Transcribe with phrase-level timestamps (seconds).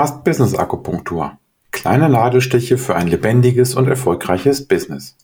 [0.00, 1.36] Podcast Business Akupunktur.
[1.72, 5.14] Kleine Nadelstiche für ein lebendiges und erfolgreiches Business.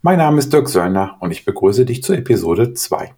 [0.00, 3.12] Mein Name ist Dirk Söllner und ich begrüße dich zur Episode 2.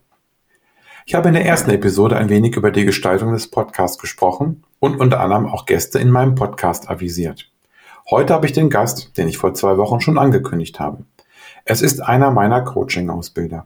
[1.07, 4.99] Ich habe in der ersten Episode ein wenig über die Gestaltung des Podcasts gesprochen und
[4.99, 7.49] unter anderem auch Gäste in meinem Podcast avisiert.
[8.11, 11.05] Heute habe ich den Gast, den ich vor zwei Wochen schon angekündigt habe.
[11.65, 13.63] Es ist einer meiner Coaching-Ausbilder.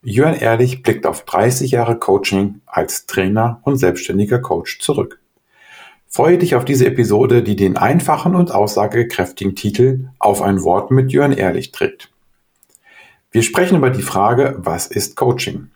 [0.00, 5.20] Jörn Ehrlich blickt auf 30 Jahre Coaching als Trainer und selbstständiger Coach zurück.
[6.10, 11.12] Freue dich auf diese Episode, die den einfachen und aussagekräftigen Titel Auf ein Wort mit
[11.12, 12.10] Jörn Ehrlich trägt.
[13.30, 15.68] Wir sprechen über die Frage, was ist Coaching?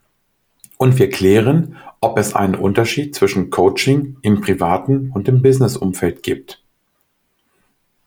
[0.78, 6.64] Und wir klären, ob es einen Unterschied zwischen Coaching im privaten und im Businessumfeld gibt.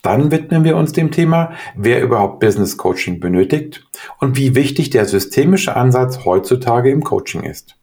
[0.01, 3.87] Dann widmen wir uns dem Thema, wer überhaupt Business Coaching benötigt
[4.19, 7.77] und wie wichtig der systemische Ansatz heutzutage im Coaching ist.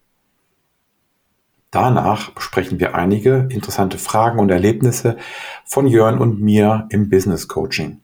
[1.73, 5.17] Danach besprechen wir einige interessante Fragen und Erlebnisse
[5.65, 7.99] von Jörn und mir im Business Coaching.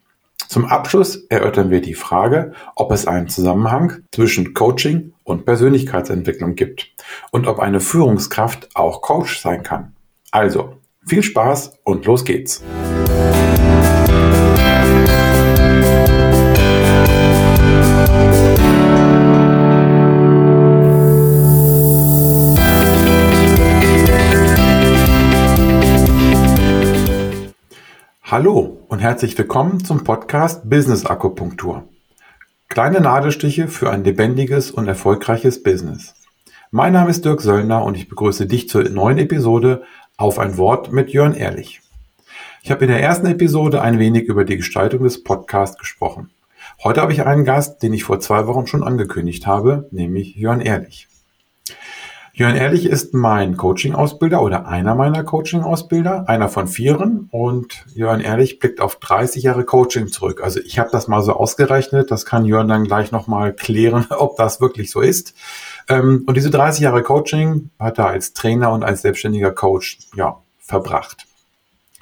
[0.47, 6.91] Zum Abschluss erörtern wir die Frage, ob es einen Zusammenhang zwischen Coaching und Persönlichkeitsentwicklung gibt
[7.29, 9.93] und ob eine Führungskraft auch Coach sein kann.
[10.31, 12.63] Also, viel Spaß und los geht's.
[28.31, 31.85] Hallo und herzlich willkommen zum Podcast Business Akupunktur.
[32.67, 36.13] Kleine Nadelstiche für ein lebendiges und erfolgreiches Business.
[36.69, 39.81] Mein Name ist Dirk Söllner und ich begrüße dich zur neuen Episode
[40.15, 41.81] auf ein Wort mit Jörn Ehrlich.
[42.61, 46.29] Ich habe in der ersten Episode ein wenig über die Gestaltung des Podcasts gesprochen.
[46.83, 50.61] Heute habe ich einen Gast, den ich vor zwei Wochen schon angekündigt habe, nämlich Jörn
[50.61, 51.08] Ehrlich.
[52.39, 57.27] Jörn Ehrlich ist mein Coaching-Ausbilder oder einer meiner Coaching-Ausbilder, einer von vieren.
[57.31, 60.39] Und Jörn Ehrlich blickt auf 30 Jahre Coaching zurück.
[60.41, 62.11] Also ich habe das mal so ausgerechnet.
[62.11, 65.33] Das kann Jörn dann gleich nochmal klären, ob das wirklich so ist.
[65.89, 70.37] Ähm, und diese 30 Jahre Coaching hat er als Trainer und als selbstständiger Coach ja,
[70.59, 71.25] verbracht.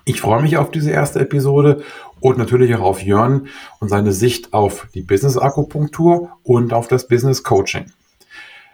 [0.06, 1.82] Ich freue mich auf diese erste Episode
[2.20, 3.48] und natürlich auch auf Jörn
[3.80, 7.92] und seine Sicht auf die Business Akupunktur und auf das Business Coaching.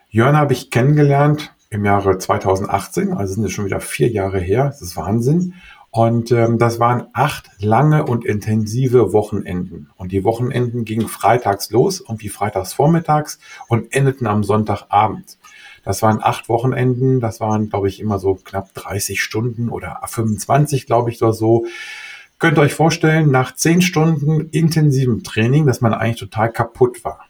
[0.10, 4.66] Jörn habe ich kennengelernt im Jahre 2018, also sind es schon wieder vier Jahre her,
[4.66, 5.56] das ist Wahnsinn.
[5.90, 9.90] Und ähm, das waren acht lange und intensive Wochenenden.
[9.96, 15.38] Und die Wochenenden gingen freitags los, irgendwie freitags vormittags und endeten am Sonntagabend.
[15.84, 20.88] Das waren acht Wochenenden, das waren, glaube ich, immer so knapp 30 Stunden oder 25,
[20.88, 21.66] glaube ich, oder so.
[22.40, 27.26] Könnt ihr euch vorstellen, nach zehn Stunden intensivem Training, dass man eigentlich total kaputt war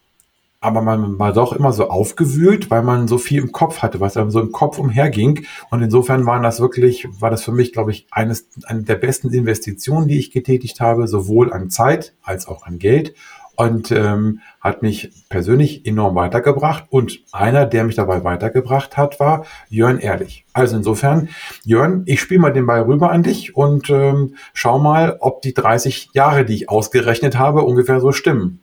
[0.63, 4.15] aber man war doch immer so aufgewühlt, weil man so viel im Kopf hatte, was
[4.15, 5.45] einem so im Kopf umherging.
[5.69, 9.29] Und insofern waren das wirklich, war das für mich, glaube ich, eines, eine der besten
[9.33, 13.13] Investitionen, die ich getätigt habe, sowohl an Zeit als auch an Geld.
[13.55, 16.85] Und ähm, hat mich persönlich enorm weitergebracht.
[16.89, 20.45] Und einer, der mich dabei weitergebracht hat, war Jörn Ehrlich.
[20.53, 21.27] Also insofern,
[21.65, 25.53] Jörn, ich spiele mal den Ball rüber an dich und ähm, schau mal, ob die
[25.53, 28.62] 30 Jahre, die ich ausgerechnet habe, ungefähr so stimmen.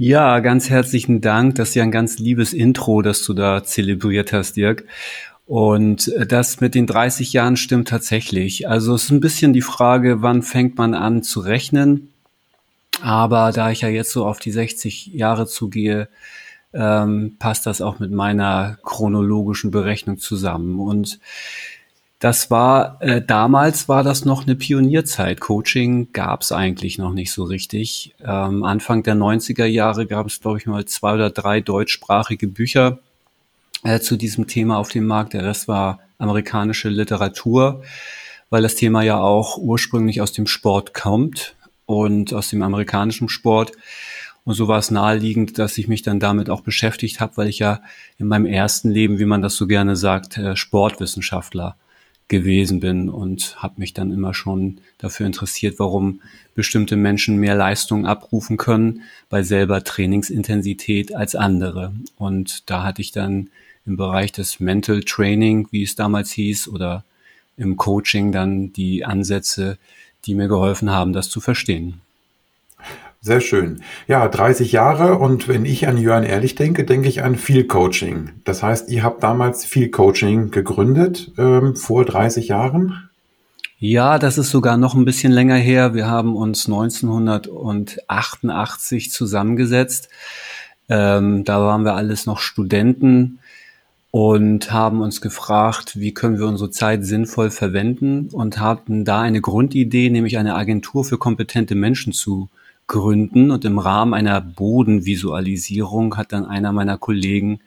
[0.00, 1.56] Ja, ganz herzlichen Dank.
[1.56, 4.84] Das ist ja ein ganz liebes Intro, das du da zelebriert hast, Dirk.
[5.44, 8.68] Und äh, das mit den 30 Jahren stimmt tatsächlich.
[8.68, 12.12] Also es ist ein bisschen die Frage, wann fängt man an zu rechnen?
[13.02, 16.08] Aber da ich ja jetzt so auf die 60 Jahre zugehe,
[16.72, 20.78] ähm, passt das auch mit meiner chronologischen Berechnung zusammen.
[20.78, 21.18] Und
[22.18, 25.38] das war, äh, damals war das noch eine Pionierzeit.
[25.40, 28.14] Coaching gab es eigentlich noch nicht so richtig.
[28.24, 32.98] Ähm, Anfang der 90er Jahre gab es, glaube ich, mal zwei oder drei deutschsprachige Bücher
[33.84, 35.32] äh, zu diesem Thema auf dem Markt.
[35.32, 37.82] Der Rest war amerikanische Literatur,
[38.50, 41.54] weil das Thema ja auch ursprünglich aus dem Sport kommt
[41.86, 43.72] und aus dem amerikanischen Sport.
[44.42, 47.60] Und so war es naheliegend, dass ich mich dann damit auch beschäftigt habe, weil ich
[47.60, 47.80] ja
[48.16, 51.76] in meinem ersten Leben, wie man das so gerne sagt, äh, Sportwissenschaftler
[52.28, 56.20] gewesen bin und habe mich dann immer schon dafür interessiert, warum
[56.54, 61.92] bestimmte Menschen mehr Leistung abrufen können bei selber Trainingsintensität als andere.
[62.16, 63.48] Und da hatte ich dann
[63.86, 67.04] im Bereich des Mental Training, wie es damals hieß, oder
[67.56, 69.78] im Coaching dann die Ansätze,
[70.26, 72.00] die mir geholfen haben, das zu verstehen.
[73.20, 73.82] Sehr schön.
[74.06, 78.30] Ja, 30 Jahre und wenn ich an Jörn Ehrlich denke, denke ich an viel Coaching.
[78.44, 83.08] Das heißt, ihr habt damals viel Coaching gegründet, ähm, vor 30 Jahren?
[83.80, 85.94] Ja, das ist sogar noch ein bisschen länger her.
[85.94, 90.08] Wir haben uns 1988 zusammengesetzt.
[90.88, 93.40] Ähm, da waren wir alles noch Studenten
[94.10, 99.40] und haben uns gefragt, wie können wir unsere Zeit sinnvoll verwenden und hatten da eine
[99.40, 102.48] Grundidee, nämlich eine Agentur für kompetente Menschen zu
[102.88, 103.52] gründen.
[103.52, 107.60] Und im Rahmen einer Bodenvisualisierung hat dann einer meiner Kollegen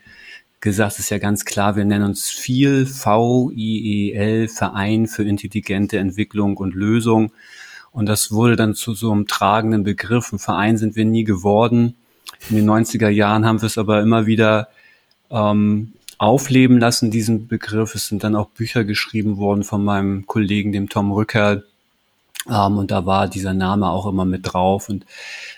[0.60, 6.58] gesagt, es ist ja ganz klar, wir nennen uns viel VIEL, Verein für intelligente Entwicklung
[6.58, 7.32] und Lösung.
[7.92, 10.32] Und das wurde dann zu so einem tragenden Begriff.
[10.32, 11.96] Ein Verein sind wir nie geworden.
[12.50, 14.70] In den 90er Jahren haben wir es aber immer wieder
[15.30, 17.96] ähm, aufleben lassen, diesen Begriff.
[17.96, 21.64] Es sind dann auch Bücher geschrieben worden von meinem Kollegen, dem Tom Rücker.
[22.50, 24.90] Ähm, und da war dieser Name auch immer mit drauf.
[24.90, 25.06] Und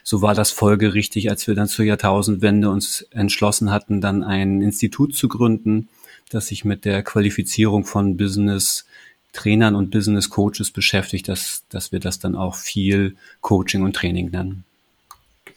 [0.04, 5.16] so war das folgerichtig, als wir dann zur Jahrtausendwende uns entschlossen hatten, dann ein Institut
[5.16, 5.90] zu gründen,
[6.30, 8.86] das sich mit der Qualifizierung von Business
[9.34, 14.30] Trainern und Business Coaches beschäftigt, dass, dass wir das dann auch viel Coaching und Training
[14.30, 14.64] nennen.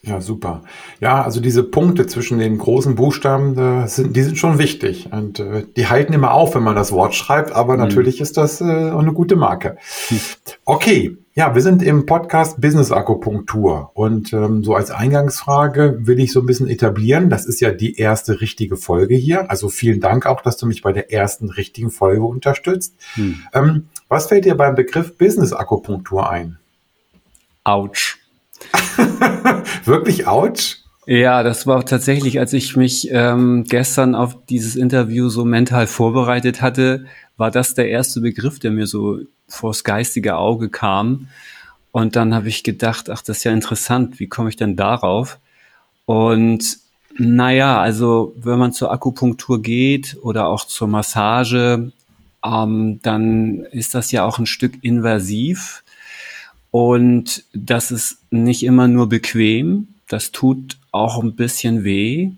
[0.06, 0.62] Ja, super.
[1.00, 5.08] Ja, also diese Punkte zwischen den großen Buchstaben, äh, sind, die sind schon wichtig.
[5.10, 7.80] Und äh, die halten immer auf, wenn man das Wort schreibt, aber mhm.
[7.80, 9.78] natürlich ist das äh, auch eine gute Marke.
[10.64, 13.90] Okay, ja, wir sind im Podcast Business Akupunktur.
[13.94, 17.28] Und ähm, so als Eingangsfrage will ich so ein bisschen etablieren.
[17.28, 19.50] Das ist ja die erste richtige Folge hier.
[19.50, 22.94] Also vielen Dank auch, dass du mich bei der ersten richtigen Folge unterstützt.
[23.14, 23.42] Hm.
[23.52, 26.58] Ähm, was fällt dir beim Begriff Business Akupunktur ein?
[27.64, 28.18] Autsch.
[29.84, 30.76] Wirklich ouch?
[31.06, 36.62] Ja, das war tatsächlich, als ich mich ähm, gestern auf dieses Interview so mental vorbereitet
[36.62, 37.06] hatte,
[37.36, 41.28] war das der erste Begriff, der mir so vors geistige Auge kam.
[41.92, 45.38] Und dann habe ich gedacht, ach, das ist ja interessant, wie komme ich denn darauf?
[46.06, 46.78] Und
[47.18, 51.92] naja, also wenn man zur Akupunktur geht oder auch zur Massage,
[52.44, 55.82] ähm, dann ist das ja auch ein Stück invasiv.
[56.76, 62.32] Und das ist nicht immer nur bequem, das tut auch ein bisschen weh,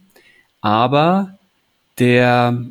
[0.61, 1.37] aber
[1.99, 2.65] der,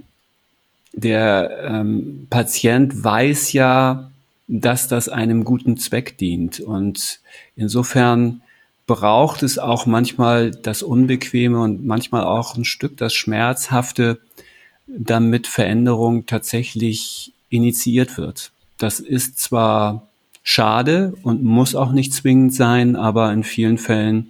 [0.93, 4.09] der ähm, Patient weiß ja,
[4.47, 6.61] dass das einem guten Zweck dient.
[6.61, 7.19] Und
[7.57, 8.43] insofern
[8.85, 14.21] braucht es auch manchmal das Unbequeme und manchmal auch ein Stück das Schmerzhafte,
[14.87, 18.53] damit Veränderung tatsächlich initiiert wird.
[18.77, 20.07] Das ist zwar
[20.47, 24.29] schade und muss auch nicht zwingend sein, aber in vielen Fällen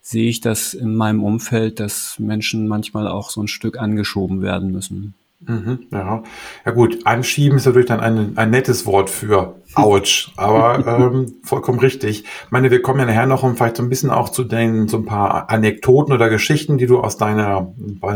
[0.00, 4.70] sehe ich das in meinem Umfeld, dass Menschen manchmal auch so ein Stück angeschoben werden
[4.70, 5.14] müssen.
[5.40, 6.22] Mhm, ja.
[6.64, 11.78] ja gut, anschieben ist natürlich dann ein, ein nettes Wort für Autsch, aber ähm, vollkommen
[11.78, 12.24] richtig.
[12.24, 14.88] Ich meine, wir kommen ja nachher noch um vielleicht so ein bisschen auch zu den
[14.88, 17.74] so ein paar Anekdoten oder Geschichten, die du aus deiner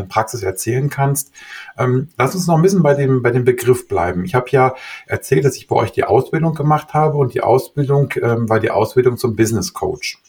[0.08, 1.32] Praxis erzählen kannst.
[1.76, 4.24] Ähm, lass uns noch ein bisschen bei dem bei dem Begriff bleiben.
[4.24, 4.74] Ich habe ja
[5.06, 8.70] erzählt, dass ich bei euch die Ausbildung gemacht habe und die Ausbildung ähm, war die
[8.70, 10.22] Ausbildung zum Business Coach.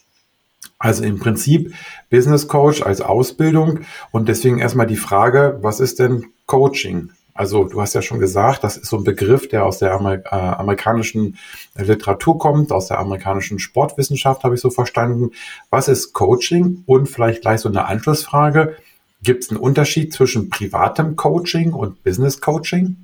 [0.78, 1.74] Also im Prinzip
[2.10, 3.80] Business Coach als Ausbildung
[4.10, 7.08] und deswegen erstmal die Frage, was ist denn Coaching?
[7.32, 10.16] Also du hast ja schon gesagt, das ist so ein Begriff, der aus der Amer
[10.16, 11.38] äh, amerikanischen
[11.74, 15.30] Literatur kommt, aus der amerikanischen Sportwissenschaft, habe ich so verstanden.
[15.70, 16.82] Was ist Coaching?
[16.84, 18.76] Und vielleicht gleich so eine Anschlussfrage.
[19.22, 22.96] Gibt es einen Unterschied zwischen privatem Coaching und Business Coaching?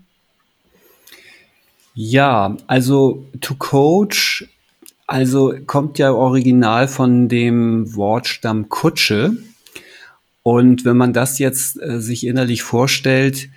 [1.94, 4.46] Ja, also to coach,
[5.06, 9.38] also kommt ja original von dem Wortstamm Kutsche.
[10.50, 13.50] Und wenn man das jetzt äh, sich innerlich vorstellt,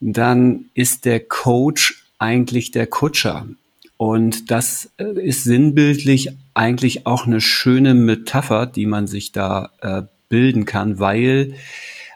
[0.00, 3.48] dann ist der Coach eigentlich der Kutscher.
[3.96, 10.02] Und das äh, ist sinnbildlich eigentlich auch eine schöne Metapher, die man sich da äh,
[10.28, 11.54] bilden kann, weil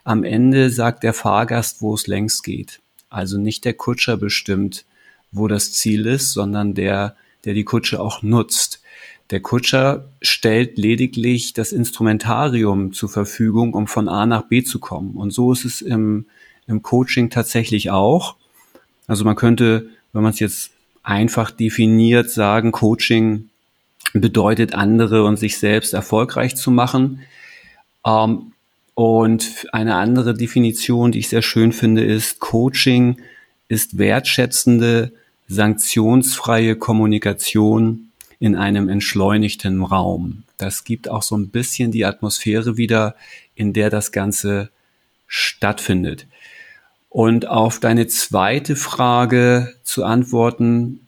[0.05, 2.81] am Ende sagt der Fahrgast, wo es längst geht.
[3.09, 4.85] Also nicht der Kutscher bestimmt,
[5.33, 7.17] wo das Ziel ist, sondern der,
[7.47, 8.78] der die Kutsche auch nutzt.
[9.31, 15.17] Der Kutscher stellt lediglich das Instrumentarium zur Verfügung, um von A nach B zu kommen.
[15.17, 16.27] Und so ist es im,
[16.67, 18.37] im Coaching tatsächlich auch.
[19.07, 20.71] Also man könnte, wenn man es jetzt
[21.03, 23.51] einfach definiert, sagen, Coaching
[24.15, 27.21] bedeutet andere und sich selbst erfolgreich zu machen.
[28.07, 28.53] Ähm,
[28.95, 33.19] und eine andere Definition, die ich sehr schön finde, ist, Coaching
[33.69, 35.13] ist wertschätzende,
[35.47, 38.08] sanktionsfreie Kommunikation
[38.41, 40.45] in einem entschleunigten Raum.
[40.59, 43.17] Das gibt auch so ein bisschen die Atmosphäre wieder,
[43.55, 44.71] in der das Ganze
[45.27, 46.27] stattfindet.
[47.11, 51.01] Und auf deine zweite Frage zu antworten,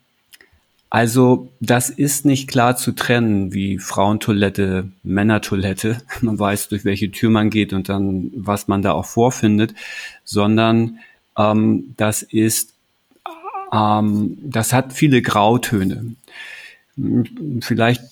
[0.88, 5.99] also das ist nicht klar zu trennen wie Frauentoilette, Männertoilette.
[6.20, 9.75] Man weiß, durch welche Tür man geht und dann, was man da auch vorfindet,
[10.25, 10.99] sondern
[11.38, 12.75] ähm, das ist,
[13.72, 16.16] ähm, das hat viele Grautöne
[17.61, 18.02] vielleicht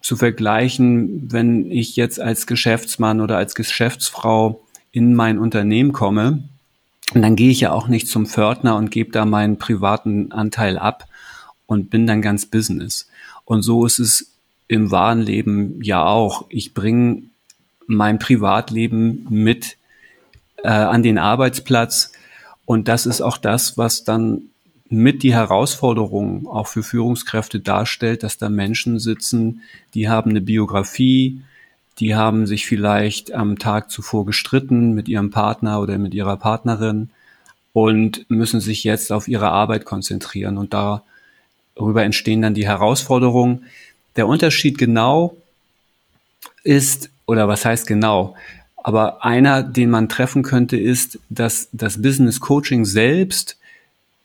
[0.00, 4.60] zu vergleichen, wenn ich jetzt als Geschäftsmann oder als Geschäftsfrau
[4.92, 6.44] in mein Unternehmen komme
[7.14, 11.06] dann gehe ich ja auch nicht zum Pförtner und gebe da meinen privaten Anteil ab
[11.66, 13.08] und bin dann ganz Business.
[13.44, 14.32] Und so ist es
[14.68, 16.46] im wahren Leben ja auch.
[16.48, 17.22] Ich bringe
[17.86, 19.76] mein Privatleben mit
[20.64, 22.12] äh, an den Arbeitsplatz
[22.64, 24.50] und das ist auch das, was dann
[24.88, 29.62] mit die Herausforderung auch für Führungskräfte darstellt, dass da Menschen sitzen,
[29.94, 31.42] die haben eine Biografie,
[31.98, 37.10] die haben sich vielleicht am Tag zuvor gestritten mit ihrem Partner oder mit ihrer Partnerin
[37.72, 40.58] und müssen sich jetzt auf ihre Arbeit konzentrieren.
[40.58, 43.64] Und darüber entstehen dann die Herausforderungen.
[44.16, 45.36] Der Unterschied genau
[46.64, 48.36] ist, oder was heißt genau?
[48.76, 53.55] Aber einer, den man treffen könnte, ist, dass das Business Coaching selbst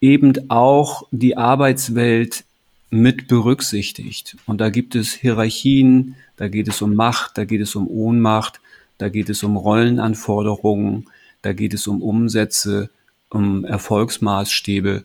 [0.02, 2.44] eben auch die Arbeitswelt
[2.90, 4.36] mit berücksichtigt.
[4.44, 8.60] Und da gibt es Hierarchien, da geht es um Macht, da geht es um Ohnmacht,
[8.98, 11.06] da geht es um Rollenanforderungen,
[11.40, 12.90] da geht es um Umsätze,
[13.30, 15.04] um Erfolgsmaßstäbe.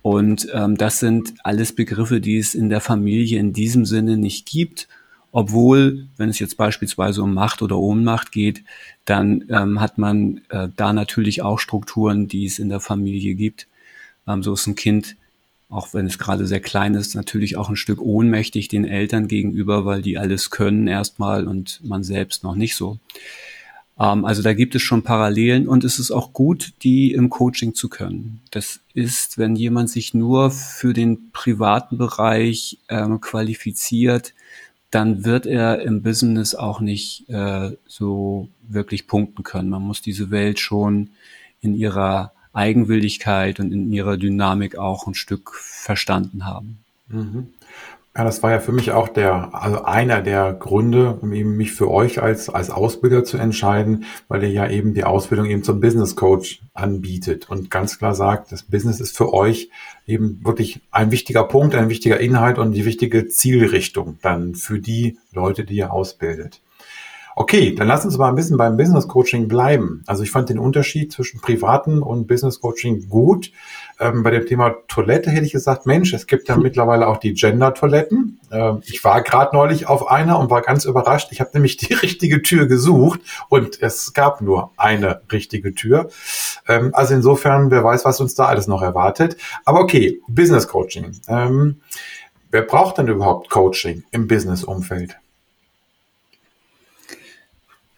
[0.00, 4.46] Und ähm, das sind alles Begriffe, die es in der Familie in diesem Sinne nicht
[4.46, 4.88] gibt.
[5.32, 8.62] Obwohl, wenn es jetzt beispielsweise um Macht oder Ohnmacht geht,
[9.04, 13.66] dann ähm, hat man äh, da natürlich auch Strukturen, die es in der Familie gibt.
[14.26, 15.16] Ähm, so ist ein Kind
[15.68, 19.84] auch wenn es gerade sehr klein ist, natürlich auch ein Stück ohnmächtig den Eltern gegenüber,
[19.84, 22.98] weil die alles können erstmal und man selbst noch nicht so.
[23.98, 27.74] Ähm, also da gibt es schon Parallelen und es ist auch gut, die im Coaching
[27.74, 28.42] zu können.
[28.52, 34.34] Das ist, wenn jemand sich nur für den privaten Bereich ähm, qualifiziert,
[34.92, 39.68] dann wird er im Business auch nicht äh, so wirklich punkten können.
[39.68, 41.10] Man muss diese Welt schon
[41.60, 46.78] in ihrer Eigenwilligkeit und in ihrer Dynamik auch ein Stück verstanden haben.
[47.08, 47.48] Mhm.
[48.16, 51.72] Ja, das war ja für mich auch der, also einer der Gründe, um eben mich
[51.72, 55.80] für euch als, als Ausbilder zu entscheiden, weil ihr ja eben die Ausbildung eben zum
[55.80, 59.68] Business Coach anbietet und ganz klar sagt, das Business ist für euch
[60.06, 65.18] eben wirklich ein wichtiger Punkt, ein wichtiger Inhalt und die wichtige Zielrichtung dann für die
[65.32, 66.62] Leute, die ihr ausbildet.
[67.38, 70.02] Okay, dann lass uns mal ein bisschen beim Business Coaching bleiben.
[70.06, 73.52] Also ich fand den Unterschied zwischen privaten und Business Coaching gut.
[74.00, 77.34] Ähm, bei dem Thema Toilette hätte ich gesagt, Mensch, es gibt ja mittlerweile auch die
[77.34, 78.40] Gender-Toiletten.
[78.50, 81.28] Ähm, ich war gerade neulich auf einer und war ganz überrascht.
[81.30, 86.08] Ich habe nämlich die richtige Tür gesucht und es gab nur eine richtige Tür.
[86.66, 89.36] Ähm, also insofern, wer weiß, was uns da alles noch erwartet.
[89.66, 91.20] Aber okay, Business Coaching.
[91.28, 91.82] Ähm,
[92.50, 95.18] wer braucht denn überhaupt Coaching im Business-Umfeld?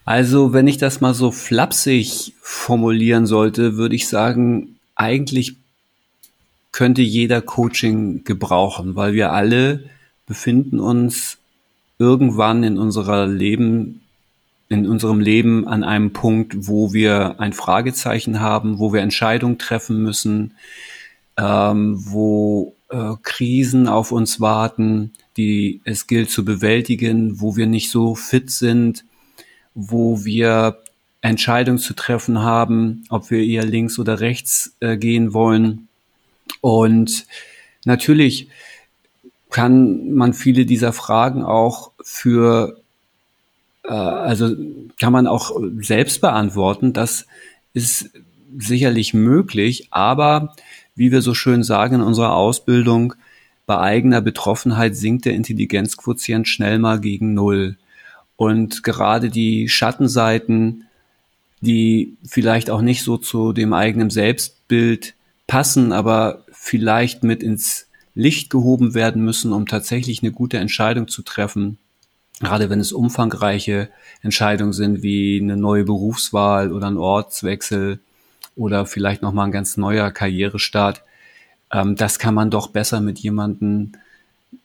[0.08, 5.56] Also, wenn ich das mal so flapsig formulieren sollte, würde ich sagen, eigentlich
[6.72, 9.84] könnte jeder Coaching gebrauchen, weil wir alle
[10.24, 11.36] befinden uns
[11.98, 14.00] irgendwann in unserer Leben,
[14.70, 20.02] in unserem Leben an einem Punkt, wo wir ein Fragezeichen haben, wo wir Entscheidungen treffen
[20.02, 20.54] müssen,
[21.36, 27.90] ähm, wo äh, Krisen auf uns warten, die es gilt zu bewältigen, wo wir nicht
[27.90, 29.04] so fit sind,
[29.80, 30.78] wo wir
[31.20, 35.86] Entscheidungen zu treffen haben, ob wir eher links oder rechts äh, gehen wollen.
[36.60, 37.26] Und
[37.84, 38.48] natürlich
[39.50, 42.80] kann man viele dieser Fragen auch für,
[43.84, 44.50] äh, also
[44.98, 46.92] kann man auch selbst beantworten.
[46.92, 47.26] Das
[47.72, 48.10] ist
[48.58, 50.56] sicherlich möglich, aber
[50.96, 53.14] wie wir so schön sagen in unserer Ausbildung,
[53.64, 57.76] bei eigener Betroffenheit sinkt der Intelligenzquotient schnell mal gegen Null.
[58.38, 60.84] Und gerade die Schattenseiten,
[61.60, 65.14] die vielleicht auch nicht so zu dem eigenen Selbstbild
[65.48, 71.22] passen, aber vielleicht mit ins Licht gehoben werden müssen, um tatsächlich eine gute Entscheidung zu
[71.22, 71.78] treffen.
[72.38, 73.88] Gerade wenn es umfangreiche
[74.22, 77.98] Entscheidungen sind, wie eine neue Berufswahl oder ein Ortswechsel
[78.54, 81.02] oder vielleicht nochmal ein ganz neuer Karrierestart.
[81.72, 83.94] Ähm, das kann man doch besser mit jemandem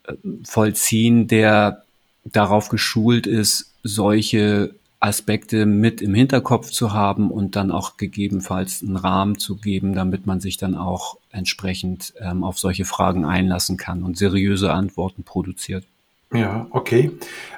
[0.06, 0.14] äh,
[0.44, 1.84] vollziehen, der
[2.26, 8.96] darauf geschult ist, solche Aspekte mit im Hinterkopf zu haben und dann auch gegebenenfalls einen
[8.96, 14.04] Rahmen zu geben, damit man sich dann auch entsprechend ähm, auf solche Fragen einlassen kann
[14.04, 15.86] und seriöse Antworten produziert.
[16.34, 17.12] Ja, okay.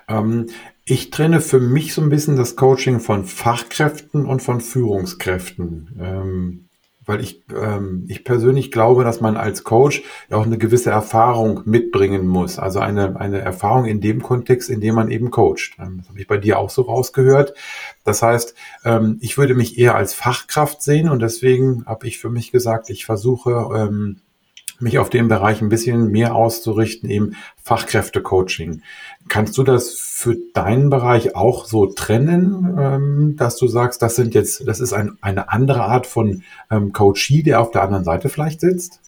[0.08, 0.48] Ähm,
[0.86, 6.00] ich trenne für mich so ein bisschen das Coaching von Fachkräften und von Führungskräften.
[6.00, 6.65] Ähm,
[7.06, 11.62] weil ich, ähm, ich persönlich glaube, dass man als Coach ja auch eine gewisse Erfahrung
[11.66, 12.60] mitbringen muss.
[12.60, 15.78] Also eine, eine Erfahrung in dem Kontext, in dem man eben coacht.
[15.80, 17.54] Ähm, das habe ich bei dir auch so rausgehört.
[18.04, 22.30] Das heißt, ähm, ich würde mich eher als Fachkraft sehen und deswegen habe ich für
[22.30, 24.22] mich gesagt, ich versuche, ähm,
[24.80, 28.82] mich auf den Bereich ein bisschen mehr auszurichten, eben Fachkräftecoaching.
[29.28, 34.34] Kannst du das für deinen Bereich auch so trennen, ähm, dass du sagst, das sind
[34.34, 38.30] jetzt, das ist ein, eine andere Art von ähm, Coachie, der auf der anderen Seite
[38.30, 39.00] vielleicht sitzt?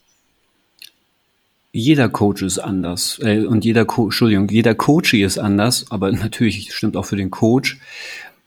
[1.72, 6.74] Jeder Coach ist anders äh, und jeder Co Entschuldigung, jeder Coachie ist anders, aber natürlich
[6.74, 7.78] stimmt auch für den Coach.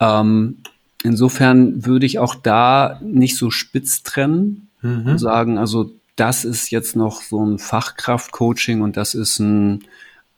[0.01, 0.59] Ähm,
[1.05, 5.07] insofern würde ich auch da nicht so spitz trennen mhm.
[5.07, 9.85] und sagen, also das ist jetzt noch so ein Fachkraft-Coaching und das ist ein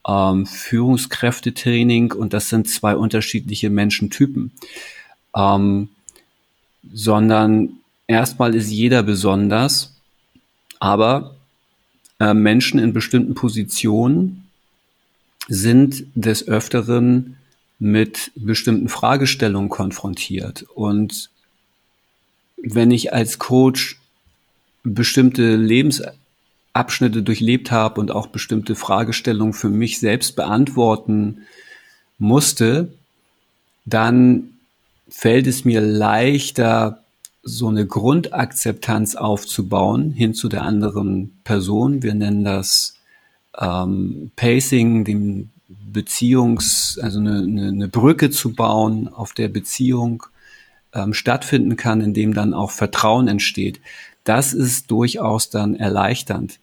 [0.07, 4.53] ähm, Führungskräftetraining und das sind zwei unterschiedliche Menschentypen.
[5.35, 5.89] Ähm,
[6.93, 9.95] sondern erstmal ist jeder besonders,
[10.79, 11.35] aber
[12.21, 14.49] äh, Menschen in bestimmten Positionen
[15.49, 17.37] sind des Öfteren
[17.81, 20.63] mit bestimmten Fragestellungen konfrontiert.
[20.75, 21.31] Und
[22.57, 23.99] wenn ich als Coach
[24.83, 31.43] bestimmte Lebensabschnitte durchlebt habe und auch bestimmte Fragestellungen für mich selbst beantworten
[32.19, 32.93] musste,
[33.85, 34.51] dann
[35.09, 36.99] fällt es mir leichter,
[37.45, 42.03] so eine Grundakzeptanz aufzubauen hin zu der anderen Person.
[42.03, 42.95] Wir nennen das
[43.59, 50.23] ähm, Pacing, dem Beziehungs, also eine, eine, eine Brücke zu bauen, auf der Beziehung
[50.95, 53.81] ähm, stattfinden kann, in dem dann auch Vertrauen entsteht
[54.25, 56.59] das ist durchaus dann erleichternd.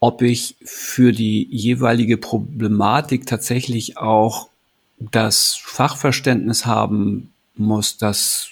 [0.00, 4.48] Ob ich für die jeweilige Problematik tatsächlich auch
[4.98, 8.48] das Fachverständnis haben muss, das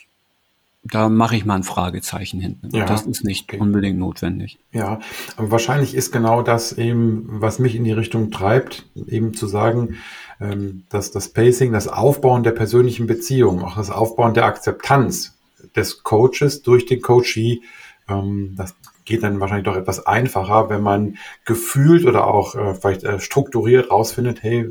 [0.82, 2.74] da mache ich mal ein Fragezeichen hinten.
[2.74, 3.60] Ja, das ist nicht okay.
[3.60, 4.58] unbedingt notwendig.
[4.72, 5.00] Ja,
[5.36, 9.96] aber wahrscheinlich ist genau das eben, was mich in die Richtung treibt, eben zu sagen,
[10.40, 15.36] ähm, dass das Pacing, das Aufbauen der persönlichen Beziehung, auch das Aufbauen der Akzeptanz
[15.76, 17.60] des Coaches durch den Coachee.
[18.08, 18.74] Ähm, das
[19.04, 23.90] geht dann wahrscheinlich doch etwas einfacher, wenn man gefühlt oder auch äh, vielleicht äh, strukturiert
[23.90, 24.68] rausfindet, hey,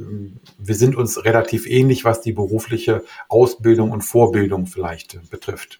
[0.57, 5.79] wir sind uns relativ ähnlich, was die berufliche Ausbildung und Vorbildung vielleicht äh, betrifft.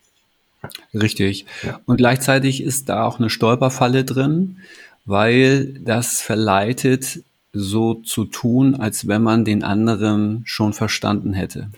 [0.94, 1.46] Richtig.
[1.64, 1.80] Ja.
[1.86, 4.58] Und gleichzeitig ist da auch eine Stolperfalle drin,
[5.06, 11.70] weil das verleitet, so zu tun, als wenn man den anderen schon verstanden hätte.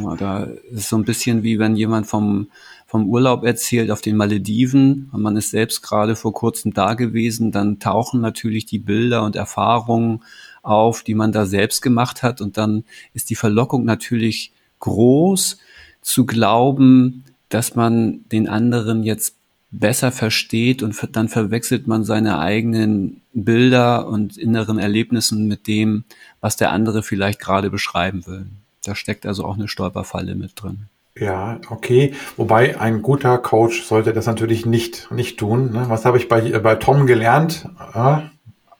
[0.00, 2.48] Ja, da ist so ein bisschen wie wenn jemand vom
[2.86, 7.50] vom Urlaub erzählt auf den Malediven und man ist selbst gerade vor kurzem da gewesen,
[7.50, 10.22] dann tauchen natürlich die Bilder und Erfahrungen
[10.62, 15.58] auf, die man da selbst gemacht hat und dann ist die Verlockung natürlich groß
[16.00, 19.35] zu glauben, dass man den anderen jetzt
[19.70, 26.04] besser versteht und dann verwechselt man seine eigenen Bilder und inneren Erlebnissen mit dem,
[26.40, 28.46] was der andere vielleicht gerade beschreiben will.
[28.84, 30.86] Da steckt also auch eine Stolperfalle mit drin.
[31.18, 32.14] Ja, okay.
[32.36, 35.72] Wobei ein guter Coach sollte das natürlich nicht, nicht tun.
[35.72, 35.86] Ne?
[35.88, 37.68] Was habe ich bei, bei Tom gelernt?
[37.94, 38.18] Äh,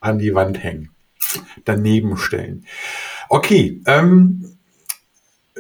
[0.01, 0.91] an die Wand hängen.
[1.65, 2.65] Daneben stellen.
[3.29, 4.56] Okay, ähm,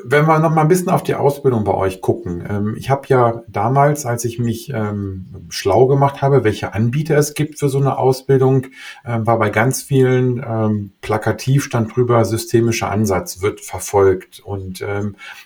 [0.04, 2.44] wenn wir noch mal ein bisschen auf die Ausbildung bei euch gucken.
[2.48, 7.32] Ähm, ich habe ja damals, als ich mich ähm, schlau gemacht habe, welche Anbieter es
[7.34, 8.66] gibt für so eine Ausbildung,
[9.06, 10.16] ähm, war bei ganz vielen
[11.00, 14.40] plakativ stand drüber, systemischer Ansatz wird verfolgt.
[14.40, 14.84] Und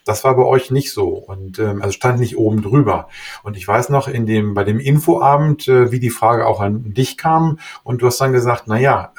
[0.05, 1.09] das war bei euch nicht so.
[1.09, 3.09] Und also stand nicht oben drüber.
[3.43, 6.93] Und ich weiß noch in dem, bei dem Infoabend, äh, wie die Frage auch an
[6.95, 7.59] dich kam.
[7.85, 9.13] Und du hast dann gesagt, na ja,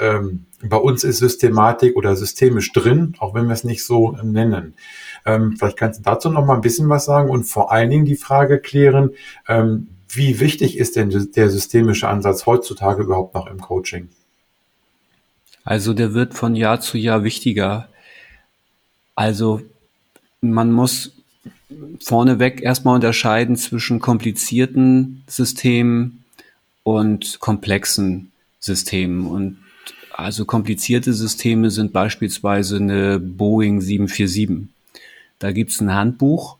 [0.63, 4.75] bei uns ist Systematik oder systemisch drin, auch wenn wir es nicht so nennen.
[5.25, 8.05] Ähm, vielleicht kannst du dazu noch mal ein bisschen was sagen und vor allen Dingen
[8.05, 9.11] die Frage klären,
[9.47, 14.09] ähm, wie wichtig ist denn der systemische Ansatz heutzutage überhaupt noch im Coaching?
[15.63, 17.87] Also der wird von Jahr zu Jahr wichtiger.
[19.15, 19.61] Also
[20.41, 21.13] man muss
[22.01, 26.23] vorneweg erstmal unterscheiden zwischen komplizierten Systemen
[26.83, 29.27] und komplexen Systemen.
[29.27, 29.57] Und
[30.11, 34.67] also komplizierte Systeme sind beispielsweise eine Boeing 747.
[35.43, 36.57] Da gibt's ein Handbuch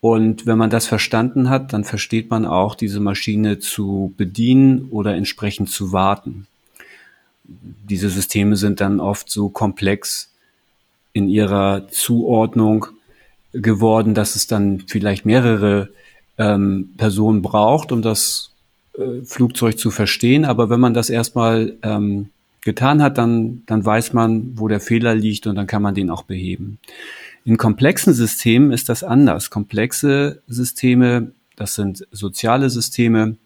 [0.00, 5.14] und wenn man das verstanden hat, dann versteht man auch, diese Maschine zu bedienen oder
[5.14, 6.46] entsprechend zu warten.
[7.44, 10.30] Diese Systeme sind dann oft so komplex
[11.12, 12.86] in ihrer Zuordnung
[13.52, 15.88] geworden, dass es dann vielleicht mehrere
[16.38, 18.52] ähm, Personen braucht, um das
[18.98, 20.44] äh, Flugzeug zu verstehen.
[20.44, 22.28] Aber wenn man das erstmal ähm,
[22.62, 26.10] getan hat, dann, dann weiß man, wo der Fehler liegt und dann kann man den
[26.10, 26.78] auch beheben.
[27.46, 29.50] In komplexen Systemen ist das anders.
[29.50, 33.36] Komplexe Systeme, das sind soziale Systeme,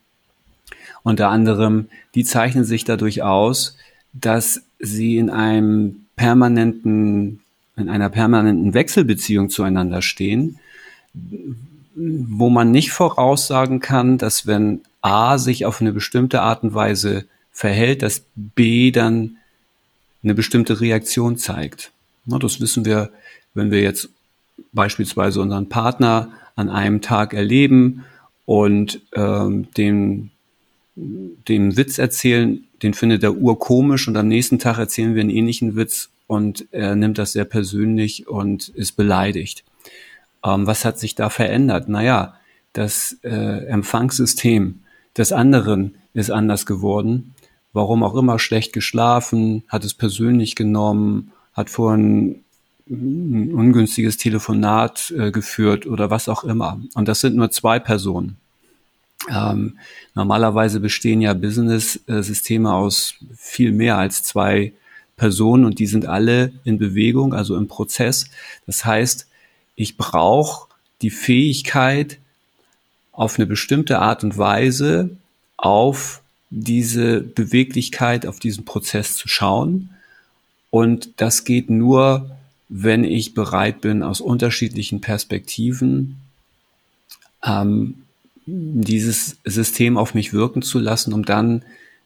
[1.02, 3.76] unter anderem, die zeichnen sich dadurch aus,
[4.14, 7.40] dass sie in einem permanenten,
[7.76, 10.58] in einer permanenten Wechselbeziehung zueinander stehen,
[11.94, 17.26] wo man nicht voraussagen kann, dass wenn A sich auf eine bestimmte Art und Weise
[17.52, 19.36] verhält, dass B dann
[20.22, 21.92] eine bestimmte Reaktion zeigt.
[22.24, 23.10] Das wissen wir,
[23.54, 24.08] wenn wir jetzt
[24.72, 28.04] beispielsweise unseren Partner an einem Tag erleben
[28.44, 30.30] und ähm, den,
[30.96, 35.76] den Witz erzählen, den findet er urkomisch und am nächsten Tag erzählen wir einen ähnlichen
[35.76, 39.64] Witz und er nimmt das sehr persönlich und ist beleidigt.
[40.44, 41.88] Ähm, was hat sich da verändert?
[41.88, 42.34] Naja,
[42.72, 44.80] das äh, Empfangssystem
[45.16, 47.34] des anderen ist anders geworden.
[47.72, 52.44] Warum auch immer schlecht geschlafen, hat es persönlich genommen, hat vorhin
[52.90, 56.80] ein ungünstiges Telefonat äh, geführt oder was auch immer.
[56.94, 58.36] Und das sind nur zwei Personen.
[59.28, 59.78] Ähm,
[60.14, 64.72] normalerweise bestehen ja Business-Systeme aus viel mehr als zwei
[65.16, 68.26] Personen und die sind alle in Bewegung, also im Prozess.
[68.66, 69.26] Das heißt,
[69.76, 70.68] ich brauche
[71.02, 72.18] die Fähigkeit,
[73.12, 75.10] auf eine bestimmte Art und Weise
[75.58, 79.90] auf diese Beweglichkeit, auf diesen Prozess zu schauen.
[80.70, 82.30] Und das geht nur,
[82.70, 86.16] wenn ich bereit bin, aus unterschiedlichen Perspektiven
[87.44, 88.02] ähm,
[88.46, 91.62] dieses System auf mich wirken zu lassen, um dann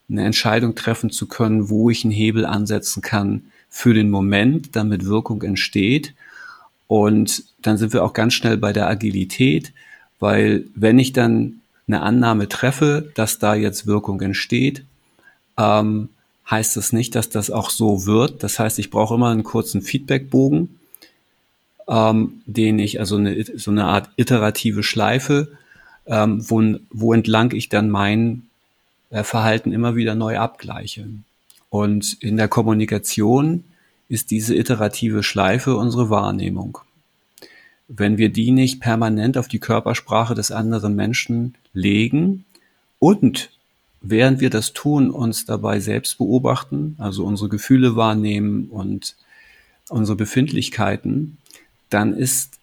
[0.08, 5.04] eine Entscheidung treffen zu können, wo ich einen Hebel ansetzen kann für den Moment, damit
[5.04, 6.14] Wirkung entsteht.
[6.86, 9.72] Und dann sind wir auch ganz schnell bei der Agilität,
[10.18, 14.84] weil wenn ich dann eine Annahme treffe, dass da jetzt Wirkung entsteht,
[15.58, 16.08] ähm,
[16.50, 18.42] heißt das nicht, dass das auch so wird.
[18.42, 20.78] Das heißt, ich brauche immer einen kurzen Feedbackbogen,
[21.88, 25.52] ähm, den ich, also eine, so eine Art iterative Schleife,
[26.06, 28.42] ähm, wo, wo entlang ich dann mein
[29.10, 31.06] äh, Verhalten immer wieder neu abgleiche.
[31.70, 33.64] Und in der Kommunikation
[34.08, 36.78] ist diese iterative Schleife unsere Wahrnehmung.
[37.88, 42.44] Wenn wir die nicht permanent auf die Körpersprache des anderen Menschen legen
[42.98, 43.50] und
[44.04, 49.16] während wir das tun, uns dabei selbst beobachten, also unsere Gefühle wahrnehmen und
[49.88, 51.38] unsere Befindlichkeiten,
[51.90, 52.58] dann ist,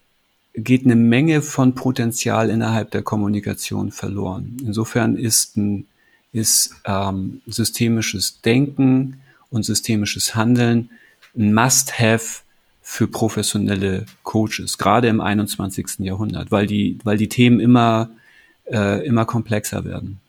[0.54, 4.58] geht eine Menge von Potenzial innerhalb der Kommunikation verloren.
[4.66, 5.88] Insofern ist ein
[6.32, 10.90] ist ähm, systemisches Denken und systemisches Handeln
[11.36, 12.44] ein Must-Have
[12.82, 16.00] für professionelle Coaches, gerade im 21.
[16.00, 18.10] Jahrhundert, weil die, weil die Themen immer,
[18.66, 20.20] äh, immer komplexer werden.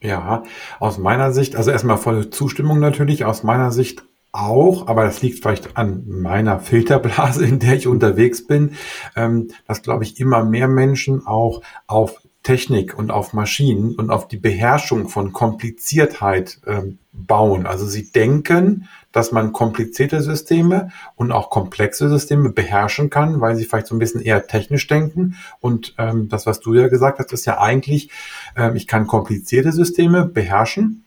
[0.00, 0.42] Ja,
[0.78, 5.40] aus meiner Sicht, also erstmal volle Zustimmung natürlich, aus meiner Sicht auch, aber das liegt
[5.40, 8.72] vielleicht an meiner Filterblase, in der ich unterwegs bin,
[9.16, 14.28] ähm, dass, glaube ich, immer mehr Menschen auch auf Technik und auf Maschinen und auf
[14.28, 17.66] die Beherrschung von Kompliziertheit ähm, bauen.
[17.66, 23.64] Also sie denken, dass man komplizierte Systeme und auch komplexe Systeme beherrschen kann, weil sie
[23.64, 25.36] vielleicht so ein bisschen eher technisch denken.
[25.58, 28.10] Und ähm, das, was du ja gesagt hast, ist ja eigentlich,
[28.58, 31.06] ähm, ich kann komplizierte Systeme beherrschen,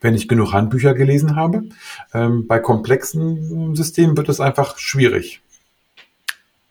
[0.00, 1.62] wenn ich genug Handbücher gelesen habe.
[2.12, 5.40] Ähm, bei komplexen Systemen wird es einfach schwierig.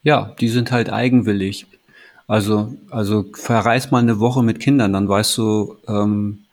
[0.03, 1.67] Ja, die sind halt eigenwillig.
[2.27, 6.44] Also, also verreis mal eine Woche mit Kindern, dann weißt du, ähm,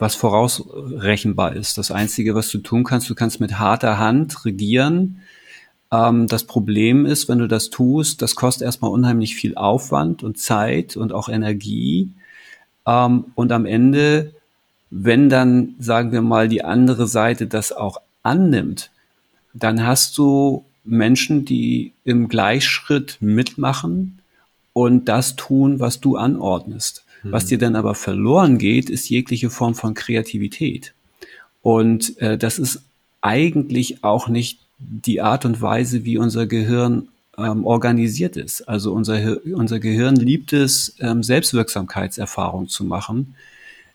[0.00, 1.78] was vorausrechenbar ist.
[1.78, 5.20] Das Einzige, was du tun kannst, du kannst mit harter Hand regieren.
[5.92, 10.38] Ähm, das Problem ist, wenn du das tust, das kostet erstmal unheimlich viel Aufwand und
[10.38, 12.10] Zeit und auch Energie.
[12.86, 14.32] Ähm, und am Ende,
[14.90, 18.90] wenn dann, sagen wir mal, die andere Seite das auch annimmt,
[19.54, 24.20] dann hast du Menschen, die im Gleichschritt mitmachen,
[24.72, 27.04] und das tun, was du anordnest.
[27.22, 27.32] Mhm.
[27.32, 30.94] Was dir dann aber verloren geht, ist jegliche Form von Kreativität.
[31.62, 32.82] Und äh, das ist
[33.20, 38.62] eigentlich auch nicht die Art und Weise, wie unser Gehirn ähm, organisiert ist.
[38.62, 43.34] Also unser, unser Gehirn liebt es, ähm, Selbstwirksamkeitserfahrung zu machen.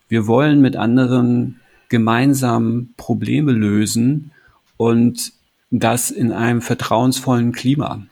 [0.08, 1.60] Wir wollen mit anderen
[1.90, 4.32] gemeinsam Probleme lösen
[4.78, 5.34] und
[5.72, 8.06] das in einem vertrauensvollen Klima.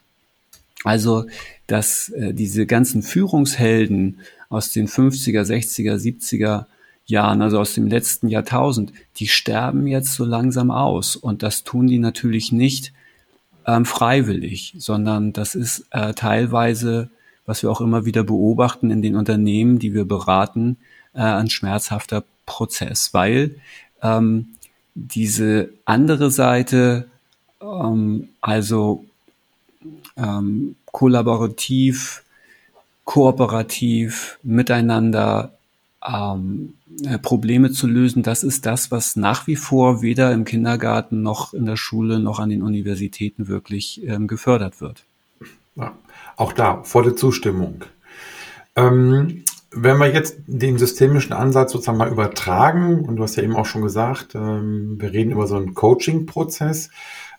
[0.84, 1.26] Also
[1.68, 4.20] dass äh, diese ganzen Führungshelden
[4.54, 6.66] aus den 50er, 60er, 70er
[7.06, 11.16] Jahren, also aus dem letzten Jahrtausend, die sterben jetzt so langsam aus.
[11.16, 12.94] Und das tun die natürlich nicht
[13.66, 17.10] ähm, freiwillig, sondern das ist äh, teilweise,
[17.46, 20.78] was wir auch immer wieder beobachten in den Unternehmen, die wir beraten,
[21.14, 23.56] äh, ein schmerzhafter Prozess, weil
[24.02, 24.50] ähm,
[24.96, 27.08] diese andere Seite,
[27.62, 29.06] ähm, also
[30.16, 32.23] ähm, kollaborativ,
[33.06, 35.54] kooperativ, miteinander
[36.08, 36.74] ähm,
[37.06, 41.54] äh, Probleme zu lösen, das ist das, was nach wie vor weder im Kindergarten noch
[41.54, 45.04] in der Schule noch an den Universitäten wirklich ähm, gefördert wird.
[45.76, 45.94] Ja,
[46.36, 47.84] auch da volle Zustimmung.
[48.76, 53.56] Ähm, wenn wir jetzt den systemischen Ansatz sozusagen mal übertragen, und du hast ja eben
[53.56, 56.90] auch schon gesagt, ähm, wir reden über so einen Coaching-Prozess,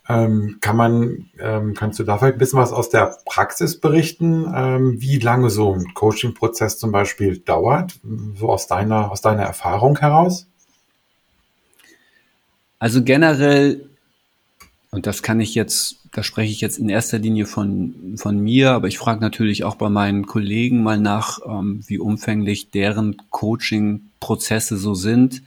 [0.07, 4.45] ähm, kann man, ähm, kannst du da vielleicht ein bisschen was aus der Praxis berichten,
[4.55, 7.99] ähm, wie lange so ein Coaching-Prozess zum Beispiel dauert,
[8.35, 10.47] so aus deiner, aus deiner Erfahrung heraus?
[12.77, 13.89] Also generell,
[14.91, 18.71] und das kann ich jetzt, da spreche ich jetzt in erster Linie von, von mir,
[18.71, 24.77] aber ich frage natürlich auch bei meinen Kollegen mal nach, ähm, wie umfänglich deren Coaching-Prozesse
[24.77, 25.41] so sind.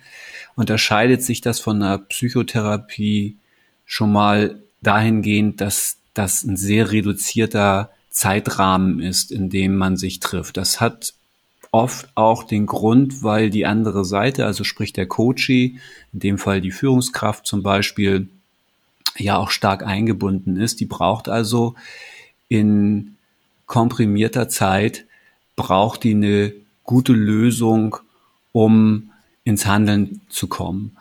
[0.57, 3.37] Unterscheidet sich das von einer Psychotherapie
[3.89, 10.59] schon mal dahingehend, dass das ein sehr reduzierter Zeitrahmen ist, in dem man sich trifft.
[10.59, 11.15] Das hat
[11.73, 15.79] oft auch den Grund, weil die andere Seite, also sprich der Coachee,
[16.13, 18.29] in dem Fall die Führungskraft zum Beispiel,
[19.17, 20.81] ja auch stark eingebunden ist.
[20.81, 21.75] Die braucht also
[22.49, 23.17] in
[23.67, 25.07] komprimierter Zeit,
[25.57, 26.53] braucht die eine
[26.85, 27.97] gute Lösung,
[28.53, 29.11] um
[29.45, 30.97] ins Handeln zu kommen.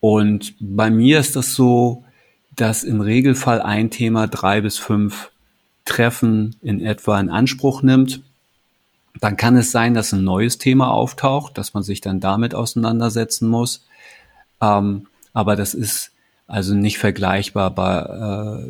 [0.00, 2.04] Und bei mir ist das so,
[2.56, 5.30] dass im Regelfall ein Thema drei bis fünf
[5.84, 8.20] Treffen in etwa in Anspruch nimmt.
[9.20, 13.48] Dann kann es sein, dass ein neues Thema auftaucht, dass man sich dann damit auseinandersetzen
[13.48, 13.86] muss.
[14.60, 16.12] Ähm, aber das ist
[16.46, 18.68] also nicht vergleichbar bei, äh,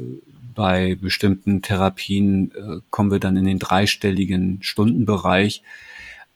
[0.54, 5.62] bei bestimmten Therapien äh, kommen wir dann in den dreistelligen Stundenbereich.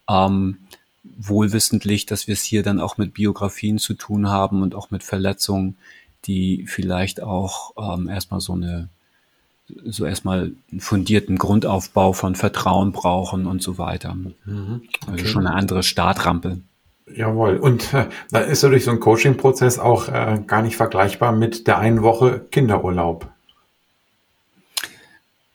[0.09, 0.59] Ähm,
[1.19, 5.03] wohlwissentlich, dass wir es hier dann auch mit Biografien zu tun haben und auch mit
[5.03, 5.77] Verletzungen,
[6.27, 8.89] die vielleicht auch ähm, erstmal so eine
[9.85, 14.15] so erstmal einen fundierten Grundaufbau von Vertrauen brauchen und so weiter.
[14.15, 14.35] Mhm.
[14.45, 15.11] Also okay.
[15.11, 16.61] Also schon eine andere Startrampe.
[17.15, 17.57] Jawohl.
[17.57, 21.79] Und äh, da ist natürlich so ein Coaching-Prozess auch äh, gar nicht vergleichbar mit der
[21.79, 23.29] einen Woche Kinderurlaub.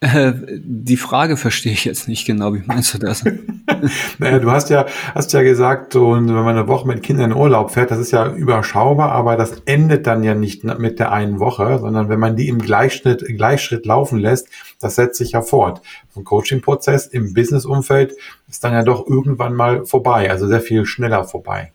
[0.03, 2.55] Äh, die Frage verstehe ich jetzt nicht genau.
[2.55, 3.23] Wie meinst du das?
[4.17, 7.37] naja, du hast ja, hast ja gesagt, so, wenn man eine Woche mit Kindern in
[7.37, 11.39] Urlaub fährt, das ist ja überschaubar, aber das endet dann ja nicht mit der einen
[11.39, 14.47] Woche, sondern wenn man die im Gleichschritt, Gleichschritt laufen lässt,
[14.79, 15.81] das setzt sich ja fort.
[16.09, 18.13] So ein Coaching-Prozess im Business-Umfeld
[18.49, 21.73] ist dann ja doch irgendwann mal vorbei, also sehr viel schneller vorbei.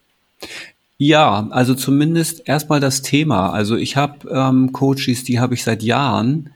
[0.99, 3.51] Ja, also zumindest erstmal das Thema.
[3.51, 6.51] Also ich habe ähm, Coaches, die habe ich seit Jahren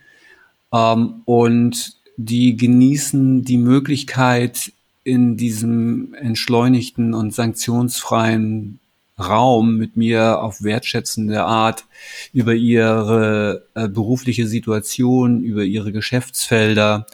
[0.72, 8.78] ähm, und die genießen die Möglichkeit, in diesem entschleunigten und sanktionsfreien
[9.18, 11.85] Raum mit mir auf wertschätzende Art
[12.33, 17.06] über ihre äh, berufliche Situation, über ihre Geschäftsfelder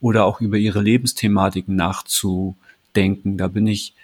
[0.00, 3.36] oder auch über ihre Lebensthematiken nachzudenken.
[3.36, 3.94] Da bin ich,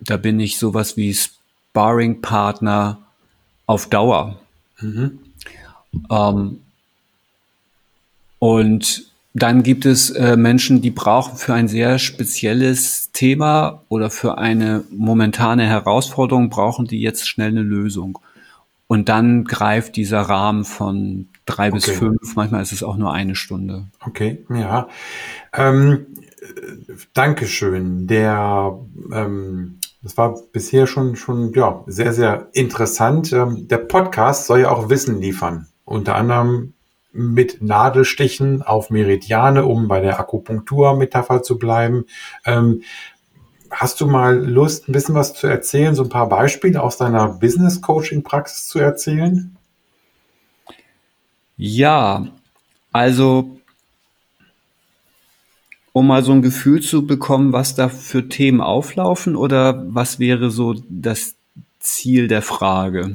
[0.00, 2.98] da bin ich sowas wie Sparring-Partner
[3.66, 4.38] auf Dauer.
[4.80, 5.18] Mhm.
[6.10, 6.60] Ähm,
[8.38, 14.38] und dann gibt es äh, Menschen, die brauchen für ein sehr spezielles Thema oder für
[14.38, 18.18] eine momentane Herausforderung brauchen die jetzt schnell eine Lösung.
[18.86, 21.74] Und dann greift dieser Rahmen von drei okay.
[21.74, 23.86] bis fünf, manchmal ist es auch nur eine Stunde.
[24.04, 24.88] Okay, ja.
[25.52, 26.06] Ähm,
[27.12, 28.06] Dankeschön.
[28.06, 28.78] Der,
[29.12, 33.32] ähm, das war bisher schon, schon ja, sehr, sehr interessant.
[33.32, 35.66] Ähm, der Podcast soll ja auch Wissen liefern.
[35.84, 36.72] Unter anderem
[37.18, 42.04] mit Nadelstichen auf Meridiane, um bei der Akupunktur-Metapher zu bleiben.
[42.46, 42.82] Ähm,
[43.70, 47.28] hast du mal Lust, ein bisschen was zu erzählen, so ein paar Beispiele aus deiner
[47.28, 49.56] Business-Coaching-Praxis zu erzählen?
[51.56, 52.28] Ja,
[52.92, 53.58] also
[55.92, 60.50] um mal so ein Gefühl zu bekommen, was da für Themen auflaufen oder was wäre
[60.50, 61.34] so das
[61.80, 63.12] Ziel der Frage?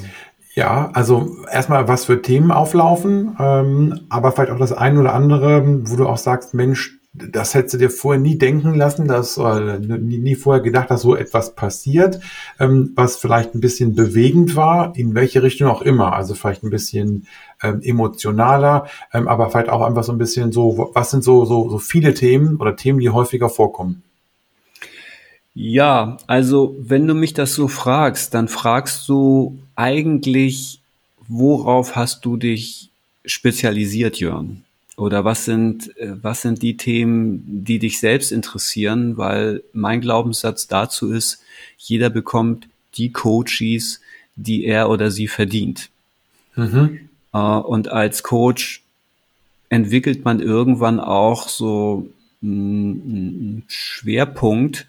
[0.55, 5.81] Ja, also erstmal, was für Themen auflaufen, ähm, aber vielleicht auch das ein oder andere,
[5.89, 9.79] wo du auch sagst, Mensch, das hättest du dir vorher nie denken lassen, dass äh,
[9.79, 12.19] nie, nie vorher gedacht, dass so etwas passiert,
[12.59, 16.13] ähm, was vielleicht ein bisschen bewegend war, in welche Richtung auch immer.
[16.13, 17.27] Also vielleicht ein bisschen
[17.61, 21.69] ähm, emotionaler, ähm, aber vielleicht auch einfach so ein bisschen so, was sind so, so,
[21.69, 24.03] so viele Themen oder Themen, die häufiger vorkommen?
[25.55, 30.79] Ja, also wenn du mich das so fragst, dann fragst du eigentlich,
[31.27, 32.89] worauf hast du dich
[33.25, 34.63] spezialisiert, Jörn?
[34.95, 39.17] Oder was sind, äh, was sind die Themen, die dich selbst interessieren?
[39.17, 41.41] Weil mein Glaubenssatz dazu ist,
[41.77, 44.01] jeder bekommt die Coaches,
[44.35, 45.89] die er oder sie verdient.
[46.55, 47.09] Mhm.
[47.33, 48.83] Äh, und als Coach
[49.69, 52.07] entwickelt man irgendwann auch so
[52.43, 54.87] einen Schwerpunkt,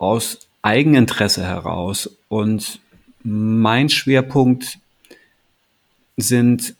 [0.00, 2.10] aus Eigeninteresse heraus.
[2.28, 2.80] Und
[3.22, 4.78] mein Schwerpunkt
[6.16, 6.74] sind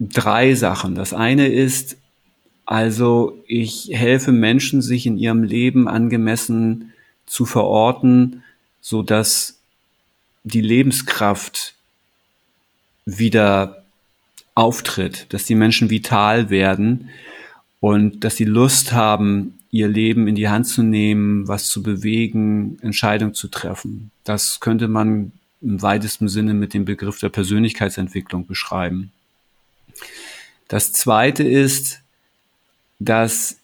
[0.00, 0.94] drei Sachen.
[0.94, 1.96] Das eine ist
[2.68, 6.92] Also ich helfe Menschen, sich in ihrem Leben angemessen
[7.24, 8.42] zu verorten,
[8.80, 9.60] so dass
[10.42, 11.74] die Lebenskraft
[13.04, 13.84] wieder
[14.56, 17.10] auftritt, dass die Menschen vital werden
[17.78, 22.78] und dass sie Lust haben, ihr Leben in die Hand zu nehmen, was zu bewegen,
[22.82, 24.10] Entscheidungen zu treffen.
[24.24, 29.12] Das könnte man im weitesten Sinne mit dem Begriff der Persönlichkeitsentwicklung beschreiben.
[30.68, 32.00] Das zweite ist,
[32.98, 33.58] dass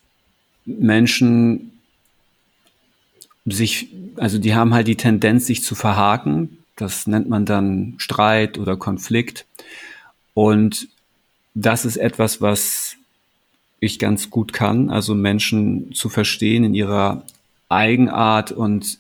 [0.65, 1.73] Menschen
[3.45, 6.59] sich, also die haben halt die Tendenz, sich zu verhaken.
[6.77, 9.47] Das nennt man dann Streit oder Konflikt.
[10.35, 10.89] Und
[11.55, 12.97] das ist etwas, was
[13.83, 17.25] ich ganz gut kann, also Menschen zu verstehen in ihrer
[17.69, 18.99] Eigenart und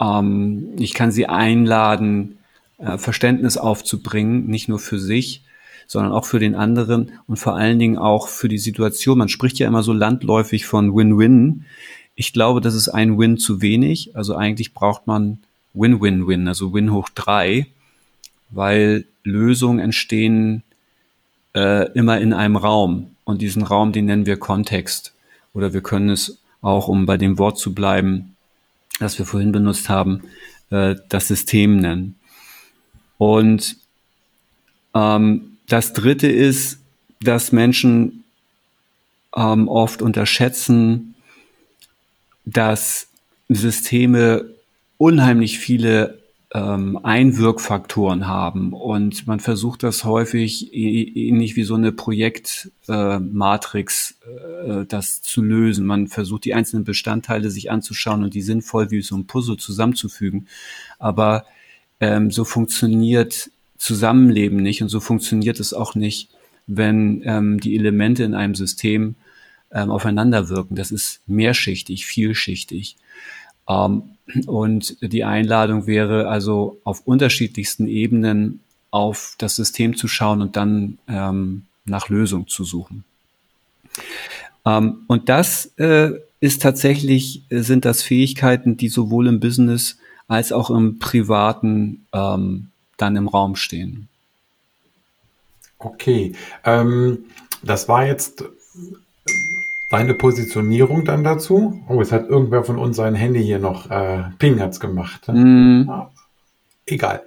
[0.00, 2.38] ähm, ich kann sie einladen,
[2.78, 5.42] äh, Verständnis aufzubringen, nicht nur für sich,
[5.86, 9.18] sondern auch für den anderen und vor allen Dingen auch für die Situation.
[9.18, 11.66] Man spricht ja immer so landläufig von Win-Win.
[12.16, 14.16] Ich glaube, das ist ein Win zu wenig.
[14.16, 15.38] Also eigentlich braucht man
[15.74, 17.68] Win-Win-Win, also Win hoch drei,
[18.50, 20.64] weil Lösungen entstehen
[21.54, 23.14] äh, immer in einem Raum.
[23.30, 25.14] Und diesen Raum, den nennen wir Kontext.
[25.54, 28.36] Oder wir können es auch, um bei dem Wort zu bleiben,
[28.98, 30.22] das wir vorhin benutzt haben,
[30.70, 32.16] äh, das System nennen.
[33.18, 33.76] Und
[34.94, 36.80] ähm, das Dritte ist,
[37.20, 38.24] dass Menschen
[39.36, 41.14] ähm, oft unterschätzen,
[42.44, 43.06] dass
[43.48, 44.44] Systeme
[44.98, 46.19] unheimlich viele
[46.52, 54.86] ähm, Einwirkfaktoren haben und man versucht das häufig ähnlich wie so eine Projektmatrix äh, äh,
[54.86, 55.86] das zu lösen.
[55.86, 60.48] Man versucht die einzelnen Bestandteile sich anzuschauen und die sinnvoll wie so ein Puzzle zusammenzufügen.
[60.98, 61.44] Aber
[62.00, 66.28] ähm, so funktioniert Zusammenleben nicht und so funktioniert es auch nicht,
[66.66, 69.14] wenn ähm, die Elemente in einem System
[69.72, 70.74] ähm, aufeinander wirken.
[70.74, 72.96] Das ist mehrschichtig, vielschichtig.
[73.68, 74.02] Ähm,
[74.46, 80.98] und die Einladung wäre also auf unterschiedlichsten Ebenen auf das System zu schauen und dann
[81.08, 83.04] ähm, nach Lösung zu suchen.
[84.64, 90.52] Ähm, und das äh, ist tatsächlich, äh, sind das Fähigkeiten, die sowohl im Business als
[90.52, 94.08] auch im Privaten ähm, dann im Raum stehen.
[95.78, 96.32] Okay,
[96.64, 97.24] ähm,
[97.62, 98.44] das war jetzt
[99.90, 101.82] Deine Positionierung dann dazu?
[101.88, 105.26] Oh, es hat irgendwer von uns sein Handy hier noch, äh, Ping hat's gemacht.
[105.26, 105.82] Mm.
[105.88, 106.10] Ja,
[106.86, 107.22] egal.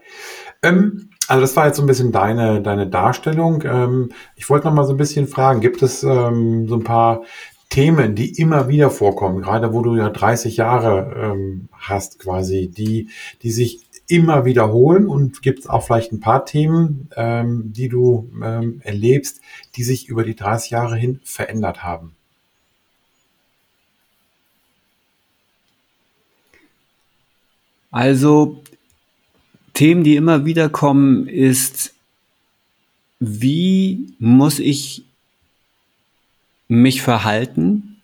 [0.61, 3.63] Ähm, also das war jetzt so ein bisschen deine, deine Darstellung.
[3.65, 7.23] Ähm, ich wollte noch mal so ein bisschen fragen, gibt es ähm, so ein paar
[7.69, 13.09] Themen, die immer wieder vorkommen, gerade wo du ja 30 Jahre ähm, hast quasi, die,
[13.41, 18.31] die sich immer wiederholen und gibt es auch vielleicht ein paar Themen, ähm, die du
[18.41, 19.41] ähm, erlebst,
[19.75, 22.15] die sich über die 30 Jahre hin verändert haben?
[27.93, 28.59] Also
[29.75, 31.93] Themen, die immer wieder kommen, ist,
[33.19, 35.03] wie muss ich
[36.67, 37.97] mich verhalten,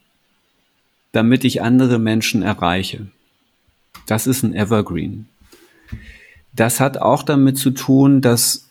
[1.12, 3.08] damit ich andere Menschen erreiche?
[4.06, 5.28] Das ist ein Evergreen.
[6.54, 8.70] Das hat auch damit zu tun, dass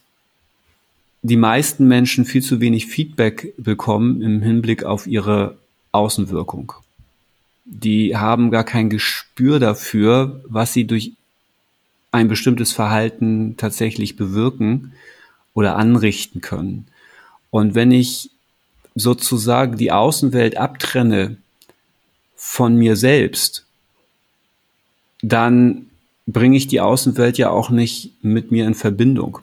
[1.23, 5.59] die meisten Menschen viel zu wenig Feedback bekommen im Hinblick auf ihre
[5.91, 6.75] Außenwirkung
[7.71, 11.13] die haben gar kein Gespür dafür, was sie durch
[12.11, 14.93] ein bestimmtes Verhalten tatsächlich bewirken
[15.53, 16.87] oder anrichten können.
[17.51, 18.31] Und wenn ich
[18.95, 21.37] sozusagen die Außenwelt abtrenne
[22.37, 23.67] von mir selbst,
[25.21, 25.87] dann
[26.27, 29.41] bringe ich die Außenwelt ja auch nicht mit mir in Verbindung.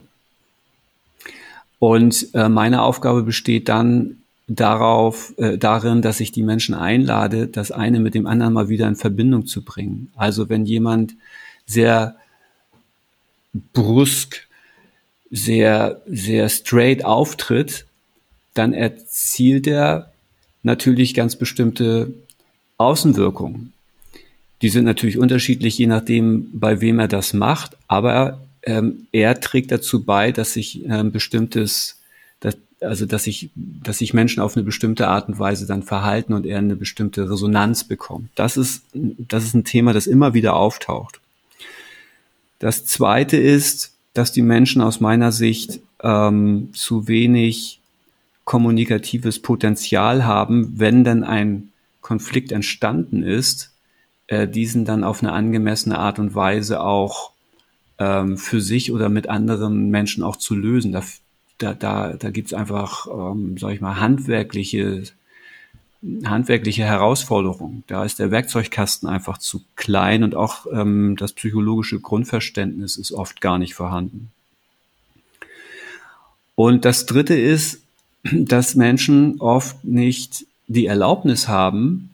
[1.78, 7.72] Und äh, meine Aufgabe besteht dann darauf, äh, darin, dass ich die Menschen einlade, das
[7.72, 10.10] eine mit dem anderen mal wieder in Verbindung zu bringen.
[10.14, 11.14] Also wenn jemand
[11.66, 12.16] sehr
[13.72, 14.46] brüsk,
[15.30, 17.86] sehr, sehr straight auftritt,
[18.54, 20.12] dann erzielt er
[20.62, 22.14] natürlich ganz bestimmte
[22.78, 23.72] Außenwirkungen.
[24.62, 29.70] Die sind natürlich unterschiedlich, je nachdem, bei wem er das macht, aber ähm, er trägt
[29.70, 31.95] dazu bei, dass sich ein ähm, bestimmtes
[32.80, 36.46] also dass sich, dass sich Menschen auf eine bestimmte Art und Weise dann verhalten und
[36.46, 38.30] er eine bestimmte Resonanz bekommt.
[38.34, 41.20] Das ist, das ist ein Thema, das immer wieder auftaucht.
[42.58, 47.80] Das zweite ist, dass die Menschen aus meiner Sicht ähm, zu wenig
[48.44, 51.70] kommunikatives Potenzial haben, wenn dann ein
[52.00, 53.72] Konflikt entstanden ist,
[54.28, 57.32] äh, diesen dann auf eine angemessene Art und Weise auch
[57.98, 60.92] ähm, für sich oder mit anderen Menschen auch zu lösen.
[60.92, 61.02] Da
[61.58, 65.04] da, da, da gibt's einfach, ähm, sag ich mal, handwerkliche,
[66.24, 67.84] handwerkliche Herausforderungen.
[67.86, 73.40] Da ist der Werkzeugkasten einfach zu klein und auch ähm, das psychologische Grundverständnis ist oft
[73.40, 74.30] gar nicht vorhanden.
[76.54, 77.82] Und das Dritte ist,
[78.22, 82.10] dass Menschen oft nicht die Erlaubnis haben,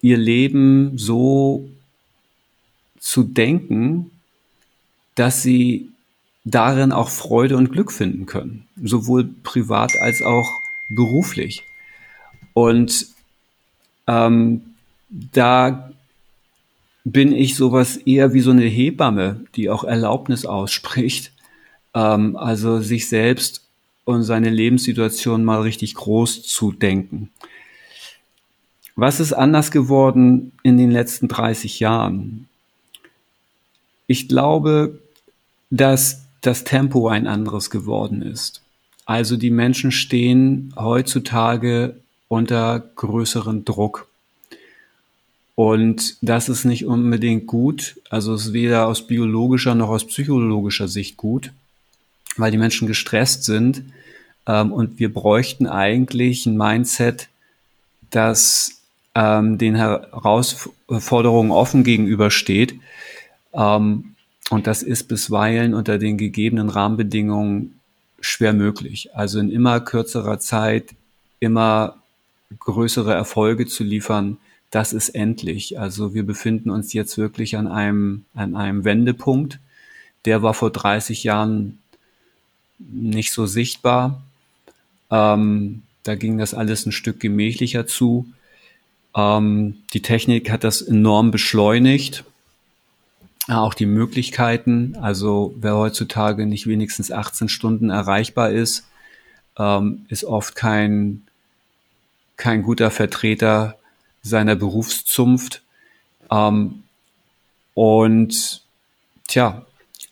[0.00, 1.68] ihr Leben so
[2.98, 4.10] zu denken,
[5.14, 5.90] dass sie
[6.46, 10.48] darin auch Freude und Glück finden können, sowohl privat als auch
[10.88, 11.64] beruflich.
[12.54, 13.08] Und
[14.06, 14.62] ähm,
[15.10, 15.90] da
[17.04, 21.32] bin ich sowas eher wie so eine Hebamme, die auch Erlaubnis ausspricht,
[21.94, 23.66] ähm, also sich selbst
[24.04, 27.30] und seine Lebenssituation mal richtig groß zu denken.
[28.94, 32.48] Was ist anders geworden in den letzten 30 Jahren?
[34.06, 35.00] Ich glaube,
[35.70, 38.62] dass das Tempo ein anderes geworden ist.
[39.04, 41.96] Also die Menschen stehen heutzutage
[42.28, 44.08] unter größeren Druck.
[45.54, 48.00] Und das ist nicht unbedingt gut.
[48.10, 51.52] Also es ist weder aus biologischer noch aus psychologischer Sicht gut,
[52.36, 53.82] weil die Menschen gestresst sind.
[54.46, 57.28] Ähm, und wir bräuchten eigentlich ein Mindset,
[58.10, 58.82] das
[59.14, 62.74] ähm, den Herausforderungen offen gegenübersteht.
[63.54, 64.15] Ähm,
[64.50, 67.80] und das ist bisweilen unter den gegebenen Rahmenbedingungen
[68.20, 69.14] schwer möglich.
[69.14, 70.94] Also in immer kürzerer Zeit
[71.40, 71.96] immer
[72.60, 74.38] größere Erfolge zu liefern,
[74.70, 75.78] das ist endlich.
[75.78, 79.58] Also wir befinden uns jetzt wirklich an einem, an einem Wendepunkt.
[80.24, 81.78] Der war vor 30 Jahren
[82.78, 84.22] nicht so sichtbar.
[85.10, 88.26] Ähm, da ging das alles ein Stück gemächlicher zu.
[89.14, 92.24] Ähm, die Technik hat das enorm beschleunigt.
[93.48, 98.88] Auch die Möglichkeiten, also wer heutzutage nicht wenigstens 18 Stunden erreichbar ist,
[99.56, 101.22] ähm, ist oft kein,
[102.36, 103.76] kein guter Vertreter
[104.22, 105.62] seiner Berufszunft.
[106.30, 106.82] Ähm,
[107.74, 108.62] und
[109.28, 109.64] tja,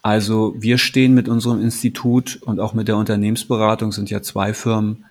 [0.03, 5.07] also wir stehen mit unserem Institut und auch mit der Unternehmensberatung, sind ja zwei Firmen,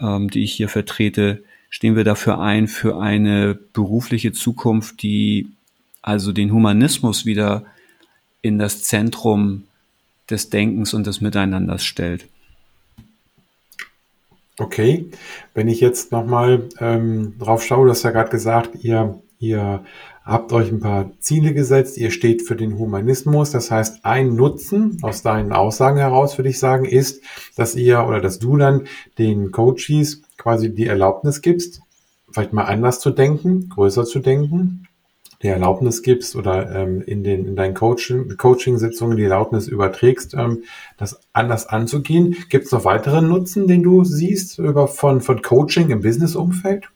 [0.00, 5.50] ähm, die ich hier vertrete, stehen wir dafür ein für eine berufliche Zukunft, die
[6.08, 7.64] also den Humanismus wieder
[8.40, 9.64] in das Zentrum
[10.30, 12.26] des Denkens und des Miteinanders stellt.
[14.58, 15.10] Okay,
[15.52, 19.84] wenn ich jetzt nochmal ähm, drauf schaue, du hast ja gerade gesagt, ihr, ihr
[20.24, 23.50] habt euch ein paar Ziele gesetzt, ihr steht für den Humanismus.
[23.50, 27.22] Das heißt, ein Nutzen aus deinen Aussagen heraus, würde ich sagen, ist,
[27.54, 28.88] dass ihr oder dass du dann
[29.18, 31.82] den Coaches quasi die Erlaubnis gibst,
[32.30, 34.87] vielleicht mal anders zu denken, größer zu denken,
[35.42, 40.64] die Erlaubnis gibst oder ähm, in, den, in deinen Coaching, Coaching-Sitzungen die Erlaubnis überträgst, ähm,
[40.96, 42.36] das anders anzugehen.
[42.48, 46.88] Gibt es noch weiteren Nutzen, den du siehst über von, von Coaching im Business-Umfeld?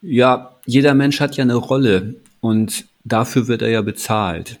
[0.00, 4.58] Ja, jeder Mensch hat ja eine Rolle und dafür wird er ja bezahlt.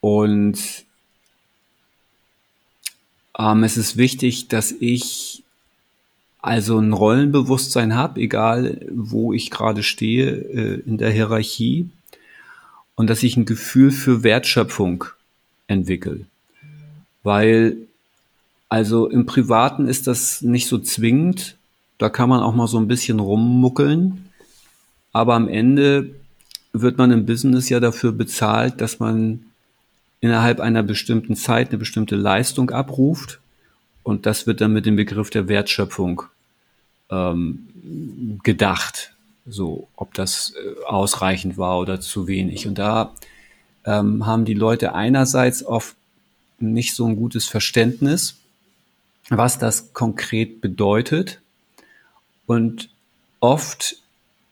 [0.00, 0.84] Und
[3.38, 5.43] ähm, es ist wichtig, dass ich
[6.44, 11.88] also ein Rollenbewusstsein habe, egal wo ich gerade stehe äh, in der Hierarchie.
[12.96, 15.04] Und dass ich ein Gefühl für Wertschöpfung
[15.68, 16.26] entwickle.
[17.22, 17.78] Weil
[18.68, 21.56] also im Privaten ist das nicht so zwingend,
[21.96, 24.26] da kann man auch mal so ein bisschen rummuckeln,
[25.12, 26.10] aber am Ende
[26.74, 29.46] wird man im Business ja dafür bezahlt, dass man
[30.20, 33.40] innerhalb einer bestimmten Zeit eine bestimmte Leistung abruft.
[34.02, 36.24] Und das wird dann mit dem Begriff der Wertschöpfung
[37.14, 39.12] ähm, gedacht.
[39.46, 42.66] So, ob das äh, ausreichend war oder zu wenig.
[42.66, 43.14] Und da
[43.84, 45.96] ähm, haben die Leute einerseits oft
[46.58, 48.36] nicht so ein gutes Verständnis,
[49.28, 51.40] was das konkret bedeutet.
[52.46, 52.88] Und
[53.40, 53.96] oft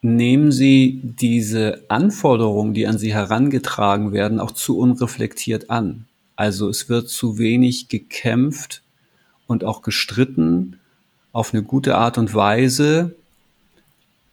[0.02, 6.06] nehmen sie diese Anforderungen, die an sie herangetragen werden, auch zu unreflektiert an.
[6.36, 8.82] Also es wird zu wenig gekämpft
[9.46, 10.80] und auch gestritten
[11.32, 13.14] auf eine gute Art und Weise,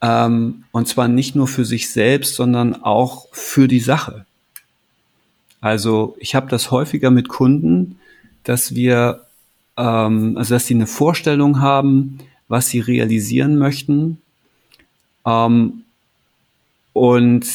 [0.02, 4.26] ähm, und zwar nicht nur für sich selbst, sondern auch für die Sache.
[5.62, 8.00] Also ich habe das häufiger mit Kunden,
[8.44, 9.26] dass wir,
[9.78, 14.22] ähm, also dass sie eine Vorstellung haben, was sie realisieren möchten
[15.26, 15.84] ähm,
[16.94, 17.46] und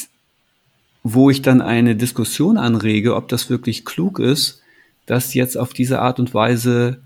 [1.02, 4.62] wo ich dann eine Diskussion anrege, ob das wirklich klug ist,
[5.06, 7.00] das jetzt auf diese Art und Weise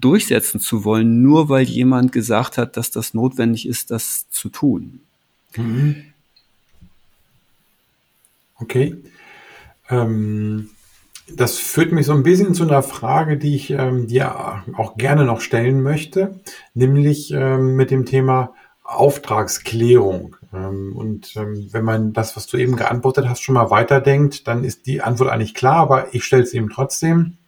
[0.00, 5.00] durchsetzen zu wollen, nur weil jemand gesagt hat, dass das notwendig ist, das zu tun.
[5.56, 6.04] Mhm.
[8.56, 8.96] Okay.
[9.90, 10.70] Ähm,
[11.28, 15.24] das führt mich so ein bisschen zu einer Frage, die ich ähm, dir auch gerne
[15.24, 16.40] noch stellen möchte,
[16.74, 18.54] nämlich ähm, mit dem Thema
[18.84, 20.36] Auftragsklärung.
[20.52, 24.64] Ähm, und ähm, wenn man das, was du eben geantwortet hast, schon mal weiterdenkt, dann
[24.64, 27.38] ist die Antwort eigentlich klar, aber ich stelle es eben trotzdem.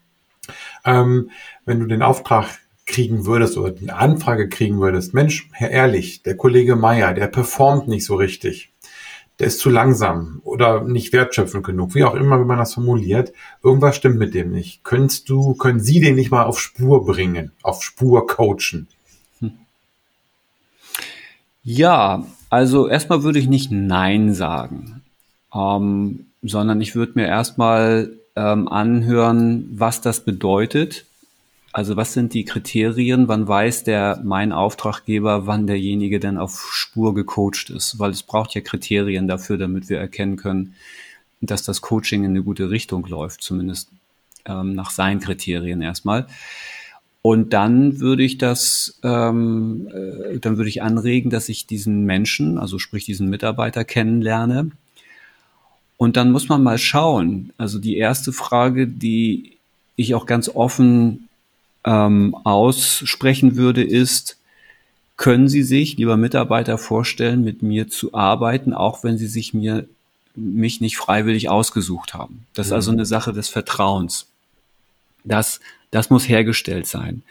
[0.84, 1.30] Ähm,
[1.64, 6.36] wenn du den Auftrag kriegen würdest oder die Anfrage kriegen würdest, Mensch, Herr Ehrlich, der
[6.36, 8.74] Kollege Meier, der performt nicht so richtig
[9.38, 13.32] der ist zu langsam oder nicht wertschöpfend genug, wie auch immer, wie man das formuliert.
[13.62, 14.84] Irgendwas stimmt mit dem nicht.
[14.84, 18.86] Könntest du, können Sie den nicht mal auf Spur bringen, auf Spur coachen?
[21.64, 25.02] Ja, also erstmal würde ich nicht Nein sagen,
[25.52, 31.06] ähm, sondern ich würde mir erstmal ähm, anhören, was das bedeutet
[31.74, 33.26] also was sind die Kriterien?
[33.26, 37.98] Wann weiß der, mein Auftraggeber, wann derjenige denn auf Spur gecoacht ist?
[37.98, 40.76] Weil es braucht ja Kriterien dafür, damit wir erkennen können,
[41.40, 43.88] dass das Coaching in eine gute Richtung läuft, zumindest
[44.44, 46.28] ähm, nach seinen Kriterien erstmal.
[47.22, 52.56] Und dann würde ich das, ähm, äh, dann würde ich anregen, dass ich diesen Menschen,
[52.56, 54.70] also sprich diesen Mitarbeiter kennenlerne.
[55.96, 57.52] Und dann muss man mal schauen.
[57.56, 59.52] Also die erste Frage, die
[59.96, 61.28] ich auch ganz offen
[61.84, 64.38] ähm, aussprechen würde, ist,
[65.16, 69.86] können Sie sich, lieber Mitarbeiter, vorstellen, mit mir zu arbeiten, auch wenn Sie sich mir
[70.36, 72.46] mich nicht freiwillig ausgesucht haben.
[72.54, 72.98] Das ist also mhm.
[72.98, 74.26] eine Sache des Vertrauens.
[75.22, 77.22] Das, das muss hergestellt sein.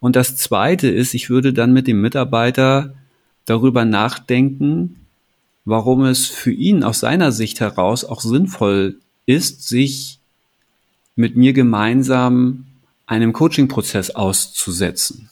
[0.00, 2.94] Und das zweite ist, ich würde dann mit dem Mitarbeiter
[3.46, 4.96] darüber nachdenken,
[5.68, 8.96] warum es für ihn aus seiner Sicht heraus auch sinnvoll
[9.26, 10.18] ist, sich
[11.14, 12.64] mit mir gemeinsam
[13.06, 15.28] einem Coaching-Prozess auszusetzen.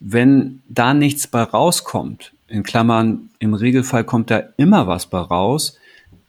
[0.00, 5.76] Wenn da nichts bei rauskommt, in Klammern, im Regelfall kommt da immer was bei raus,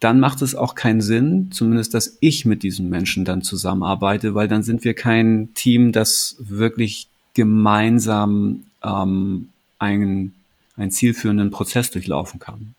[0.02, 4.50] dann macht es auch keinen Sinn, zumindest, dass ich mit diesen Menschen dann zusammenarbeite, weil
[4.50, 10.34] dann sind wir kein Team, das wirklich gemeinsam ähm, einen,
[10.76, 12.76] einen zielführenden Prozess durchlaufen kann.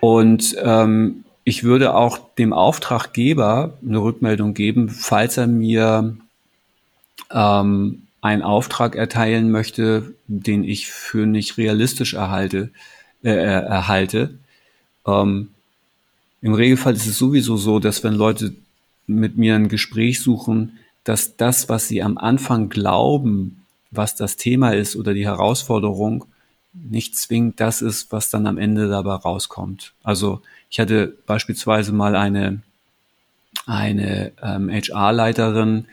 [0.00, 6.16] Und ähm, ich würde auch dem Auftraggeber eine Rückmeldung geben, falls er mir
[7.30, 12.70] ähm, einen Auftrag erteilen möchte, den ich für nicht realistisch erhalte,
[13.22, 14.38] äh, äh, erhalte.
[15.06, 15.48] Ähm,
[16.42, 18.54] Im Regelfall ist es sowieso so, dass wenn Leute
[19.06, 24.72] mit mir ein Gespräch suchen, dass das, was sie am Anfang glauben, was das Thema
[24.72, 26.26] ist oder die Herausforderung,
[26.90, 29.92] nicht zwingend das ist, was dann am Ende dabei rauskommt.
[30.02, 32.60] Also ich hatte beispielsweise mal eine,
[33.66, 35.86] eine ähm, HR-Leiterin,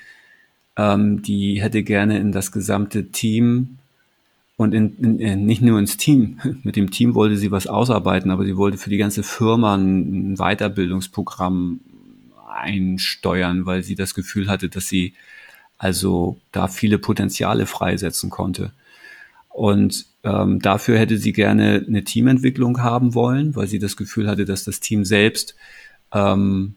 [0.78, 3.78] ähm, die hätte gerne in das gesamte Team
[4.58, 8.32] und in, in, in, nicht nur ins Team, mit dem Team wollte sie was ausarbeiten,
[8.32, 11.80] aber sie wollte für die ganze Firma ein Weiterbildungsprogramm
[12.48, 15.14] einsteuern, weil sie das Gefühl hatte, dass sie
[15.78, 18.72] also da viele Potenziale freisetzen konnte.
[19.50, 24.46] Und ähm, dafür hätte sie gerne eine Teamentwicklung haben wollen, weil sie das Gefühl hatte,
[24.46, 25.56] dass das Team selbst
[26.12, 26.74] ähm,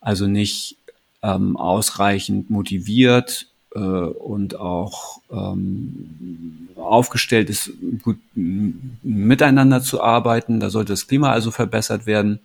[0.00, 0.76] also nicht
[1.22, 7.72] ähm, ausreichend motiviert äh, und auch ähm, aufgestellt ist,
[8.02, 10.58] gut miteinander zu arbeiten.
[10.58, 12.40] Da sollte das Klima also verbessert werden.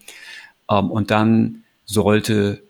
[0.70, 2.62] Ähm, und dann sollte,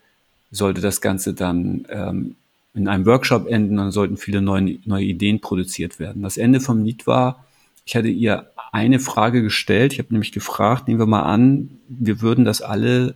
[0.51, 2.35] sollte das Ganze dann ähm,
[2.75, 6.21] in einem Workshop enden, dann sollten viele neue, neue Ideen produziert werden.
[6.21, 7.43] Das Ende vom Lied war,
[7.91, 9.91] ich hatte ihr eine Frage gestellt.
[9.91, 13.15] Ich habe nämlich gefragt, nehmen wir mal an, wir würden das alle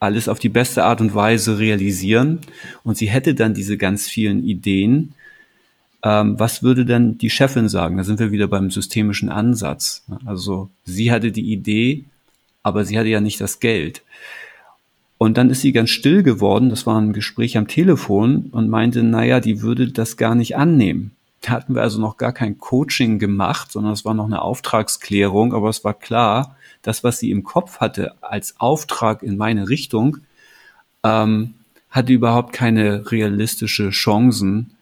[0.00, 2.40] alles auf die beste Art und Weise realisieren
[2.82, 5.14] und sie hätte dann diese ganz vielen Ideen.
[6.02, 7.96] Ähm, was würde denn die Chefin sagen?
[7.96, 10.04] Da sind wir wieder beim systemischen Ansatz.
[10.24, 12.02] Also sie hatte die Idee,
[12.64, 14.02] aber sie hatte ja nicht das Geld.
[15.18, 19.04] Und dann ist sie ganz still geworden, das war ein Gespräch am Telefon und meinte,
[19.04, 21.12] naja, die würde das gar nicht annehmen.
[21.44, 25.52] Da hatten wir also noch gar kein Coaching gemacht, sondern es war noch eine Auftragsklärung,
[25.52, 30.18] aber es war klar, das, was sie im Kopf hatte als Auftrag in meine Richtung,
[31.02, 31.52] ähm,
[31.90, 34.72] hatte überhaupt keine realistische Chancen,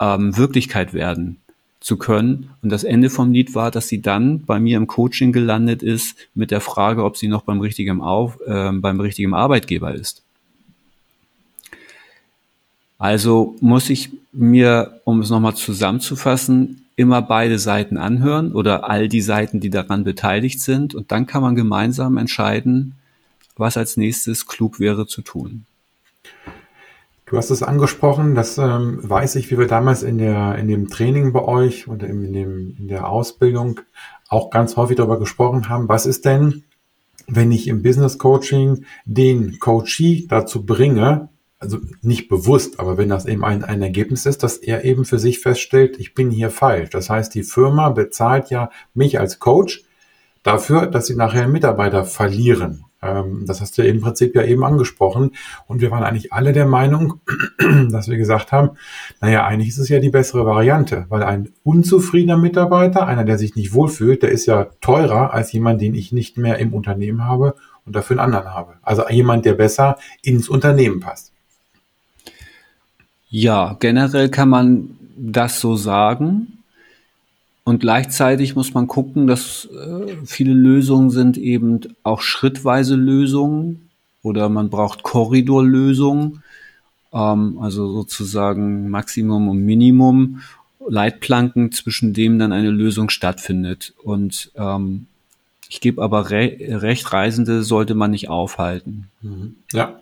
[0.00, 1.38] ähm, Wirklichkeit werden
[1.78, 2.50] zu können.
[2.60, 6.16] Und das Ende vom Lied war, dass sie dann bei mir im Coaching gelandet ist
[6.34, 10.24] mit der Frage, ob sie noch beim richtigen, Auf, äh, beim richtigen Arbeitgeber ist.
[12.98, 19.20] Also muss ich mir, um es nochmal zusammenzufassen, immer beide Seiten anhören oder all die
[19.20, 20.94] Seiten, die daran beteiligt sind.
[20.94, 22.94] Und dann kann man gemeinsam entscheiden,
[23.56, 25.66] was als nächstes klug wäre zu tun.
[27.26, 30.88] Du hast es angesprochen, das ähm, weiß ich, wie wir damals in der in dem
[30.88, 33.80] Training bei euch oder in, dem, in der Ausbildung
[34.28, 35.88] auch ganz häufig darüber gesprochen haben.
[35.88, 36.64] Was ist denn
[37.26, 41.28] wenn ich im Business Coaching den Coachee dazu bringe,
[41.64, 45.18] also nicht bewusst, aber wenn das eben ein, ein Ergebnis ist, dass er eben für
[45.18, 46.90] sich feststellt, ich bin hier falsch.
[46.90, 49.82] Das heißt, die Firma bezahlt ja mich als Coach
[50.42, 52.84] dafür, dass sie nachher Mitarbeiter verlieren.
[53.04, 55.32] Ähm, das hast du im Prinzip ja eben angesprochen.
[55.66, 57.20] Und wir waren eigentlich alle der Meinung,
[57.90, 58.70] dass wir gesagt haben,
[59.20, 63.56] naja, eigentlich ist es ja die bessere Variante, weil ein unzufriedener Mitarbeiter, einer, der sich
[63.56, 67.54] nicht wohlfühlt, der ist ja teurer als jemand, den ich nicht mehr im Unternehmen habe
[67.84, 68.74] und dafür einen anderen habe.
[68.82, 71.33] Also jemand, der besser ins Unternehmen passt.
[73.36, 76.62] Ja, generell kann man das so sagen.
[77.64, 83.90] Und gleichzeitig muss man gucken, dass äh, viele Lösungen sind eben auch schrittweise Lösungen
[84.22, 86.44] oder man braucht Korridorlösungen,
[87.12, 90.42] ähm, also sozusagen Maximum und Minimum,
[90.88, 93.94] Leitplanken, zwischen denen dann eine Lösung stattfindet.
[94.04, 95.08] Und ähm,
[95.68, 99.08] ich gebe aber re recht, Reisende sollte man nicht aufhalten.
[99.22, 99.56] Mhm.
[99.72, 99.98] Ja.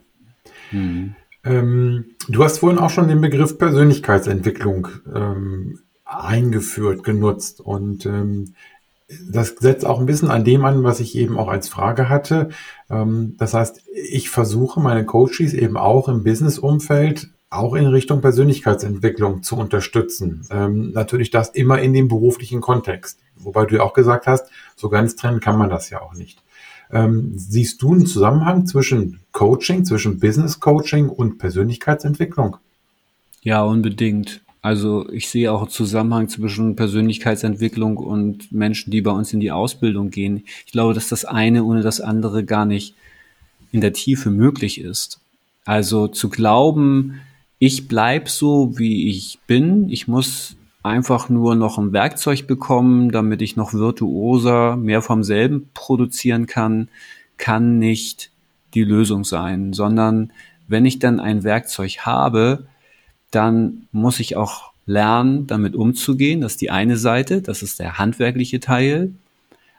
[0.70, 1.14] Mhm.
[1.44, 7.60] Ähm, du hast vorhin auch schon den Begriff Persönlichkeitsentwicklung ähm, eingeführt, genutzt.
[7.60, 8.54] Und ähm,
[9.30, 12.50] das setzt auch ein bisschen an dem an, was ich eben auch als Frage hatte.
[12.90, 19.42] Ähm, das heißt, ich versuche meine Coaches eben auch im Business-Umfeld auch in Richtung Persönlichkeitsentwicklung
[19.42, 20.46] zu unterstützen.
[20.50, 23.20] Ähm, natürlich das immer in dem beruflichen Kontext.
[23.36, 26.42] Wobei du ja auch gesagt hast, so ganz trennen kann man das ja auch nicht.
[26.92, 32.58] Ähm, siehst du einen Zusammenhang zwischen Coaching, zwischen Business Coaching und Persönlichkeitsentwicklung?
[33.42, 34.42] Ja, unbedingt.
[34.60, 39.50] Also ich sehe auch einen Zusammenhang zwischen Persönlichkeitsentwicklung und Menschen, die bei uns in die
[39.50, 40.44] Ausbildung gehen.
[40.66, 42.94] Ich glaube, dass das eine ohne das andere gar nicht
[43.72, 45.18] in der Tiefe möglich ist.
[45.64, 47.20] Also zu glauben,
[47.58, 53.42] ich bleib so, wie ich bin, ich muss einfach nur noch ein Werkzeug bekommen, damit
[53.42, 56.88] ich noch virtuoser mehr vom selben produzieren kann,
[57.36, 58.30] kann nicht
[58.74, 60.32] die Lösung sein, sondern
[60.68, 62.66] wenn ich dann ein Werkzeug habe,
[63.30, 66.40] dann muss ich auch lernen, damit umzugehen.
[66.40, 69.12] Das ist die eine Seite, das ist der handwerkliche Teil.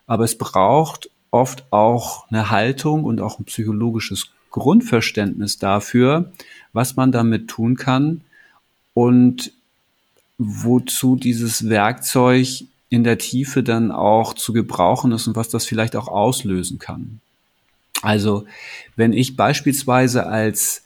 [0.06, 6.32] Aber es braucht oft auch eine Haltung und auch ein psychologisches Grundverständnis dafür,
[6.74, 8.22] was man damit tun kann
[8.93, 9.51] und
[10.38, 15.96] wozu dieses Werkzeug in der Tiefe dann auch zu gebrauchen ist und was das vielleicht
[15.96, 17.20] auch auslösen kann.
[18.02, 18.46] Also
[18.96, 20.84] wenn ich beispielsweise als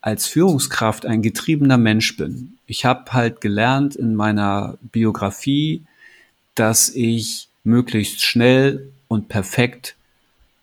[0.00, 2.54] als Führungskraft ein getriebener Mensch bin.
[2.66, 5.82] Ich habe halt gelernt in meiner Biografie,
[6.54, 9.96] dass ich möglichst schnell und perfekt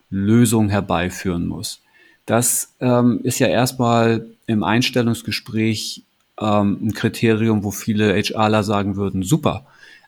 [0.10, 1.82] Lösungen herbeiführen muss.
[2.26, 6.04] Das ähm, ist ja erstmal im Einstellungsgespräch
[6.40, 9.66] ähm, ein Kriterium, wo viele HRler sagen würden, super,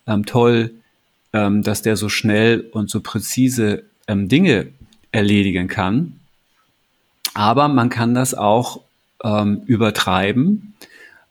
[0.08, 0.72] ähm, toll,
[1.34, 4.68] ähm, dass der so schnell und so präzise ähm, Dinge
[5.12, 6.20] erledigen kann.
[7.34, 8.82] Aber man kann das auch
[9.24, 10.74] ähm, übertreiben.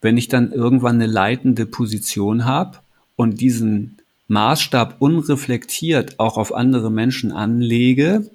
[0.00, 2.78] Wenn ich dann irgendwann eine leitende Position habe
[3.16, 8.30] und diesen Maßstab unreflektiert auch auf andere Menschen anlege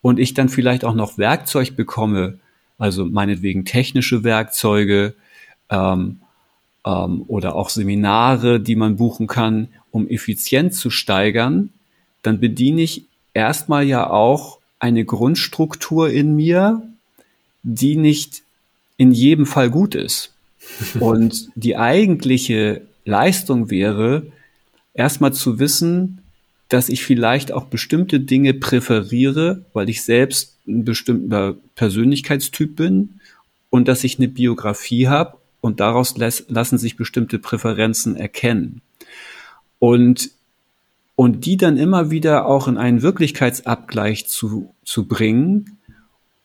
[0.00, 2.38] und ich dann vielleicht auch noch Werkzeug bekomme,
[2.78, 5.14] also meinetwegen technische Werkzeuge
[5.70, 6.20] ähm,
[6.84, 11.70] ähm, oder auch Seminare, die man buchen kann, um Effizienz zu steigern,
[12.22, 16.82] dann bediene ich erstmal ja auch eine Grundstruktur in mir,
[17.62, 18.42] die nicht
[18.96, 20.32] in jedem Fall gut ist.
[21.00, 24.26] Und die eigentliche Leistung wäre,
[24.94, 26.20] erstmal zu wissen,
[26.68, 33.20] dass ich vielleicht auch bestimmte Dinge präferiere, weil ich selbst ein bestimmter Persönlichkeitstyp bin
[33.70, 38.82] und dass ich eine Biografie habe und daraus lassen sich bestimmte Präferenzen erkennen.
[39.78, 40.30] Und,
[41.16, 45.78] und die dann immer wieder auch in einen Wirklichkeitsabgleich zu, zu bringen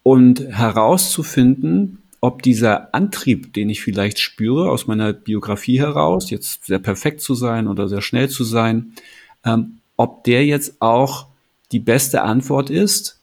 [0.04, 6.80] und herauszufinden, ob dieser Antrieb, den ich vielleicht spüre aus meiner Biografie heraus, jetzt sehr
[6.80, 8.94] perfekt zu sein oder sehr schnell zu sein,
[9.44, 11.28] ähm, ob der jetzt auch
[11.74, 13.20] die beste Antwort ist,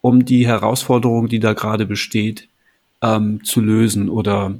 [0.00, 2.48] um die Herausforderung, die da gerade besteht,
[3.02, 4.58] ähm, zu lösen oder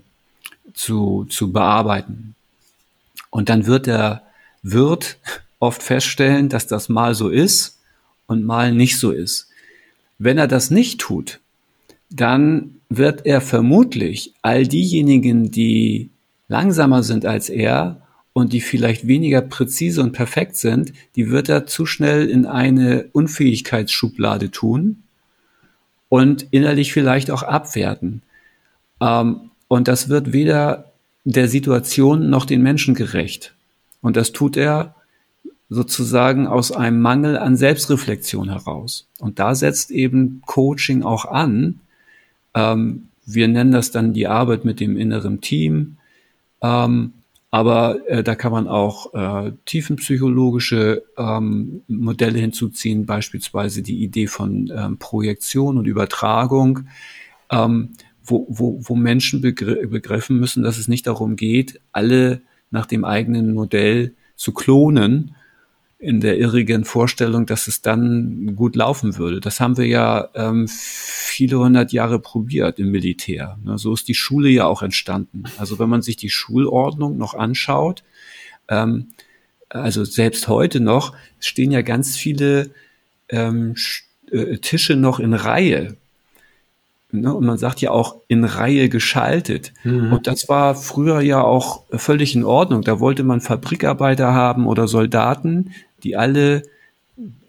[0.78, 2.34] zu, zu bearbeiten.
[3.30, 4.22] Und dann wird der
[4.62, 5.18] Wirt
[5.58, 7.78] oft feststellen, dass das mal so ist
[8.26, 9.48] und mal nicht so ist.
[10.18, 11.40] Wenn er das nicht tut,
[12.10, 16.10] dann wird er vermutlich all diejenigen, die
[16.46, 18.00] langsamer sind als er
[18.32, 23.08] und die vielleicht weniger präzise und perfekt sind, die wird er zu schnell in eine
[23.12, 25.02] Unfähigkeitsschublade tun
[26.08, 28.22] und innerlich vielleicht auch abwerten.
[29.00, 30.92] Ähm, und das wird weder
[31.24, 33.54] der Situation noch den Menschen gerecht.
[34.00, 34.94] Und das tut er
[35.68, 39.06] sozusagen aus einem Mangel an Selbstreflexion heraus.
[39.18, 41.80] Und da setzt eben Coaching auch an.
[42.54, 45.98] Ähm, wir nennen das dann die Arbeit mit dem inneren Team.
[46.62, 47.12] Ähm,
[47.50, 54.70] aber äh, da kann man auch äh, tiefenpsychologische ähm, Modelle hinzuziehen, beispielsweise die Idee von
[54.74, 56.80] ähm, Projektion und Übertragung,
[57.50, 57.90] ähm,
[58.28, 63.04] wo, wo, wo Menschen begr begriffen müssen, dass es nicht darum geht, alle nach dem
[63.04, 65.34] eigenen Modell zu klonen,
[65.98, 69.40] in der irrigen Vorstellung, dass es dann gut laufen würde.
[69.40, 73.58] Das haben wir ja ähm, viele hundert Jahre probiert im Militär.
[73.64, 73.78] Ne?
[73.78, 75.42] So ist die Schule ja auch entstanden.
[75.58, 78.04] Also wenn man sich die Schulordnung noch anschaut,
[78.68, 79.08] ähm,
[79.68, 82.70] also selbst heute noch stehen ja ganz viele
[83.28, 83.74] ähm,
[84.30, 85.96] äh, Tische noch in Reihe.
[87.10, 87.32] Ne?
[87.32, 89.72] Und man sagt ja auch in Reihe geschaltet.
[89.84, 90.12] Mhm.
[90.12, 92.82] Und das war früher ja auch völlig in Ordnung.
[92.82, 96.62] Da wollte man Fabrikarbeiter haben oder Soldaten, die alle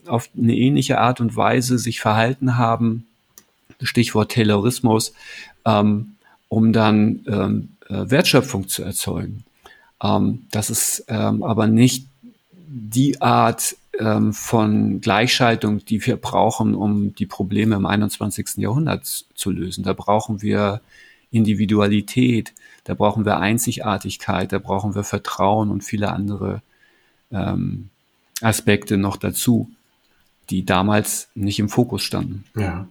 [0.08, 3.06] auf eine ähnliche Art und Weise sich verhalten haben,
[3.82, 5.14] Stichwort Taylorismus,
[5.66, 6.16] ähm,
[6.48, 9.44] um dann ähm, äh, Wertschöpfung zu erzeugen.
[10.02, 12.08] Ähm, das ist ähm, aber nicht
[12.72, 18.58] die Art ähm, von Gleichschaltung, die wir brauchen, um die Probleme im 21.
[18.58, 19.84] Jahrhundert zu lösen.
[19.84, 20.82] Da brauchen wir
[21.32, 22.54] Individualität,
[22.84, 26.62] da brauchen wir Einzigartigkeit, da brauchen wir Vertrauen und viele andere
[27.32, 27.90] ähm,
[28.42, 29.70] Aspekte noch dazu,
[30.50, 32.46] die damals nicht im Fokus standen.
[32.56, 32.88] Ja.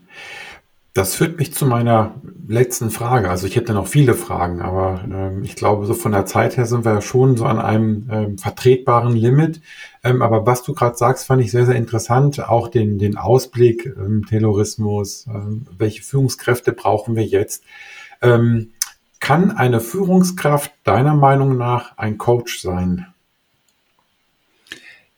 [0.99, 2.17] Das führt mich zu meiner
[2.49, 3.31] letzten Frage.
[3.31, 6.67] Also ich hätte noch viele Fragen, aber ähm, ich glaube, so von der Zeit her
[6.67, 9.61] sind wir schon so an einem ähm, vertretbaren Limit.
[10.03, 12.41] Ähm, aber was du gerade sagst, fand ich sehr, sehr interessant.
[12.41, 17.63] Auch den, den Ausblick, ähm, Terrorismus, ähm, welche Führungskräfte brauchen wir jetzt?
[18.21, 18.73] Ähm,
[19.21, 23.07] kann eine Führungskraft deiner Meinung nach ein Coach sein?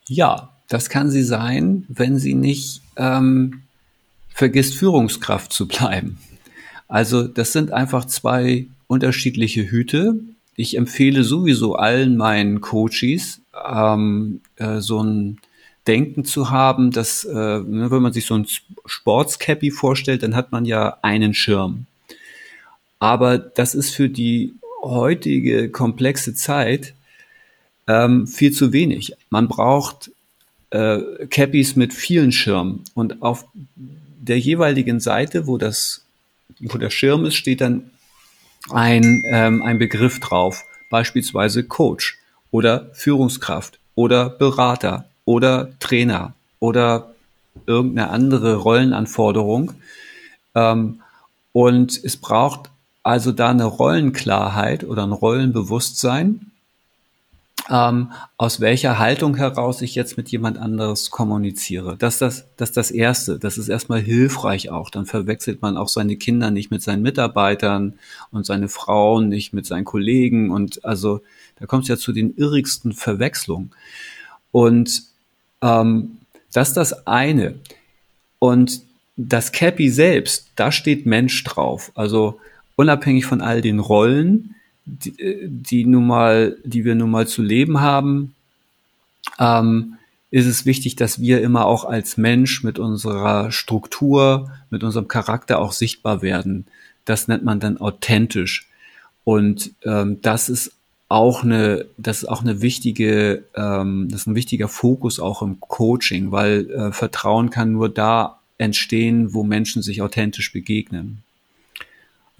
[0.05, 3.63] Ja, das kann sie sein, wenn sie nicht ähm,
[4.33, 6.17] vergisst, Führungskraft zu bleiben.
[6.87, 10.19] Also das sind einfach zwei unterschiedliche Hüte.
[10.55, 15.39] Ich empfehle sowieso allen meinen Coaches, ähm, äh, so ein
[15.87, 18.45] Denken zu haben, dass, äh, ne, wenn man sich so ein
[18.85, 21.85] Sportscappy vorstellt, dann hat man ja einen Schirm.
[22.99, 24.53] Aber das ist für die
[24.83, 26.93] heutige komplexe Zeit
[27.87, 29.13] ähm, viel zu wenig.
[29.29, 30.11] Man braucht
[30.69, 33.45] äh, Cappies mit vielen Schirmen und auf
[34.21, 36.05] der jeweiligen Seite, wo das,
[36.59, 37.89] wo der Schirm ist, steht dann
[38.69, 42.19] ein, ähm, ein Begriff drauf, beispielsweise Coach
[42.51, 47.15] oder Führungskraft oder Berater oder Trainer oder
[47.65, 49.73] irgendeine andere Rollenanforderung.
[50.53, 51.01] Ähm,
[51.53, 52.69] und es braucht
[53.03, 56.50] also da eine Rollenklarheit oder ein Rollenbewusstsein,
[57.69, 61.97] ähm, aus welcher Haltung heraus ich jetzt mit jemand anderes kommuniziere.
[61.97, 63.39] Das ist das, das das Erste.
[63.39, 64.89] Das ist erstmal hilfreich auch.
[64.89, 67.99] Dann verwechselt man auch seine Kinder nicht mit seinen Mitarbeitern
[68.31, 70.51] und seine Frauen nicht mit seinen Kollegen.
[70.51, 71.21] Und also
[71.59, 73.71] da kommt es ja zu den irrigsten Verwechslungen.
[74.51, 75.03] Und
[75.61, 76.17] ähm,
[76.51, 77.55] das ist das eine.
[78.39, 78.81] Und
[79.17, 81.91] das Cappy selbst, da steht Mensch drauf.
[81.95, 82.39] Also
[82.75, 84.55] unabhängig von all den Rollen,
[84.85, 88.35] die, die nun mal, die wir nun mal zu leben haben,
[89.39, 89.95] ähm,
[90.31, 95.59] ist es wichtig, dass wir immer auch als Mensch mit unserer Struktur, mit unserem Charakter
[95.59, 96.65] auch sichtbar werden.
[97.05, 98.67] Das nennt man dann authentisch.
[99.23, 100.71] Und ähm, das ist
[101.09, 105.59] auch eine, das ist auch eine wichtige, ähm, das ist ein wichtiger Fokus auch im
[105.59, 111.23] Coaching, weil äh, Vertrauen kann nur da entstehen, wo Menschen sich authentisch begegnen.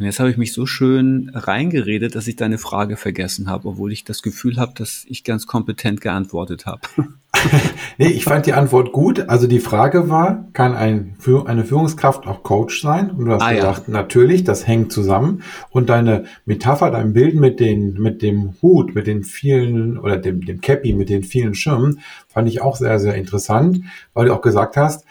[0.01, 3.91] Und jetzt habe ich mich so schön reingeredet, dass ich deine Frage vergessen habe, obwohl
[3.91, 6.81] ich das Gefühl habe, dass ich ganz kompetent geantwortet habe.
[7.99, 9.29] nee, ich fand die Antwort gut.
[9.29, 13.11] Also die Frage war, kann ein, eine Führungskraft auch Coach sein?
[13.11, 13.93] Und du hast ah, gesagt, ja.
[13.93, 15.43] natürlich, das hängt zusammen.
[15.69, 20.43] Und deine Metapher, dein Bild mit den, mit dem Hut, mit den vielen, oder dem,
[20.43, 23.81] dem Cappy, mit den vielen Schirmen, fand ich auch sehr, sehr interessant,
[24.15, 25.05] weil du auch gesagt hast,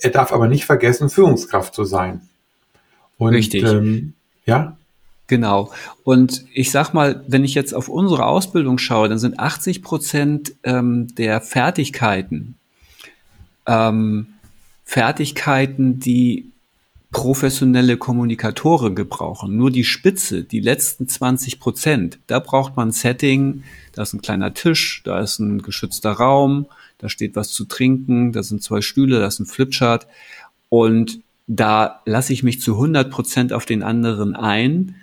[0.00, 2.20] er darf aber nicht vergessen, Führungskraft zu sein.
[3.16, 3.64] Und, Richtig.
[3.64, 4.12] Ähm,
[4.48, 4.76] ja?
[5.28, 5.72] Genau.
[6.04, 10.54] Und ich sag mal, wenn ich jetzt auf unsere Ausbildung schaue, dann sind 80 Prozent
[10.64, 12.58] ähm, der Fertigkeiten
[13.68, 14.26] ähm,
[14.84, 16.50] Fertigkeiten, die
[17.10, 19.56] professionelle Kommunikatoren gebrauchen.
[19.56, 24.22] Nur die Spitze, die letzten 20 Prozent, da braucht man ein Setting, da ist ein
[24.22, 26.66] kleiner Tisch, da ist ein geschützter Raum,
[26.98, 30.06] da steht was zu trinken, da sind zwei Stühle, da ist ein Flipchart.
[30.70, 34.94] Und da lasse ich mich zu 100 Prozent auf den anderen ein,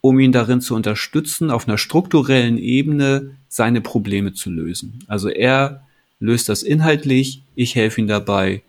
[0.00, 5.04] um ihn darin zu unterstützen, auf einer strukturellen Ebene seine Probleme zu lösen.
[5.06, 5.84] Also er
[6.18, 8.62] löst das inhaltlich, ich helfe ihm dabei,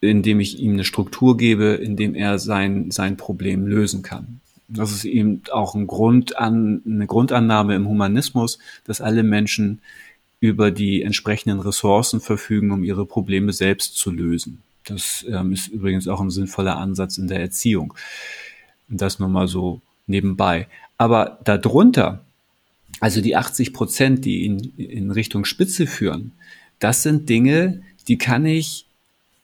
[0.00, 4.40] indem ich ihm eine Struktur gebe, indem er sein, sein Problem lösen kann.
[4.68, 9.80] Das ist eben auch ein Grund an, eine Grundannahme im Humanismus, dass alle Menschen
[10.40, 14.62] über die entsprechenden Ressourcen verfügen, um ihre Probleme selbst zu lösen.
[14.90, 17.94] Das ähm, ist übrigens auch ein sinnvoller Ansatz in der Erziehung.
[18.88, 20.66] Das nur mal so nebenbei.
[20.96, 22.24] Aber darunter,
[23.00, 26.32] also die 80 Prozent, die in, in Richtung Spitze führen,
[26.78, 28.86] das sind Dinge, die kann ich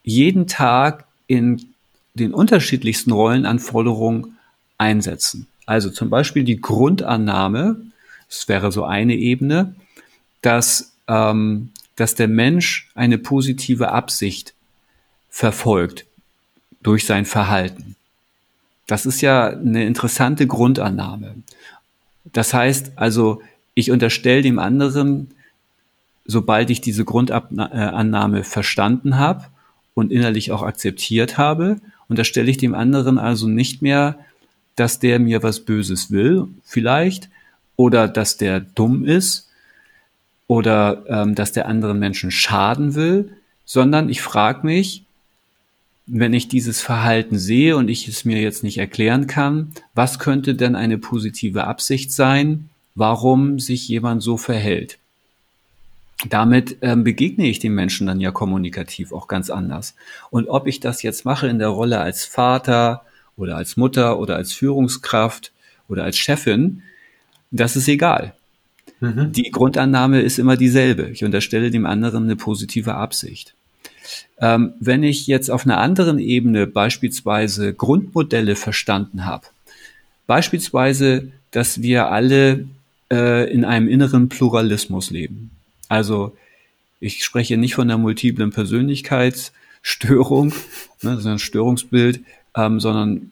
[0.03, 1.67] jeden Tag in
[2.15, 4.39] den unterschiedlichsten Rollenanforderungen
[4.79, 5.47] einsetzen.
[5.67, 7.77] Also zum Beispiel die Grundannahme,
[8.29, 9.75] das wäre so eine Ebene,
[10.43, 14.55] dass, ähm, dass der Mensch eine positive Absicht
[15.35, 16.07] verfolgt
[16.81, 17.97] durch sein Verhalten.
[18.87, 21.35] Das ist ja eine interessante Grundannahme.
[22.33, 23.43] Das heißt also,
[23.75, 25.33] ich unterstelle dem anderen,
[26.25, 29.47] sobald ich diese Grundannahme verstanden habe
[29.95, 34.17] und innerlich auch akzeptiert habe, unterstelle ich dem anderen also nicht mehr,
[34.77, 37.29] dass der mir was Böses will, vielleicht,
[37.75, 39.49] oder dass der dumm ist,
[40.47, 45.05] oder ähm, dass der anderen Menschen schaden will, sondern ich frage mich,
[46.07, 50.55] wenn ich dieses Verhalten sehe und ich es mir jetzt nicht erklären kann, was könnte
[50.55, 54.99] denn eine positive Absicht sein, warum sich jemand so verhält?
[56.29, 59.95] Damit ähm, begegne ich den Menschen dann ja kommunikativ auch ganz anders.
[60.31, 63.03] Und ob ich das jetzt mache in der Rolle als Vater
[63.37, 65.53] oder als Mutter oder als Führungskraft
[65.89, 66.83] oder als Chefin,
[67.51, 68.35] das ist egal.
[69.01, 69.33] Mhm.
[69.33, 71.09] Die Grundannahme ist immer dieselbe.
[71.11, 73.55] Ich unterstelle dem anderen eine positive Absicht.
[74.41, 79.47] Ähm, wenn ich jetzt auf einer anderen Ebene beispielsweise Grundmodelle verstanden habe,
[80.27, 82.67] beispielsweise, dass wir alle
[83.11, 85.51] äh, in einem inneren Pluralismus leben.
[85.89, 86.37] Also
[87.01, 90.53] ich spreche nicht von der multiplen Persönlichkeitsstörung,
[91.03, 92.21] ne, ein Störungsbild,
[92.57, 93.31] ähm, sondern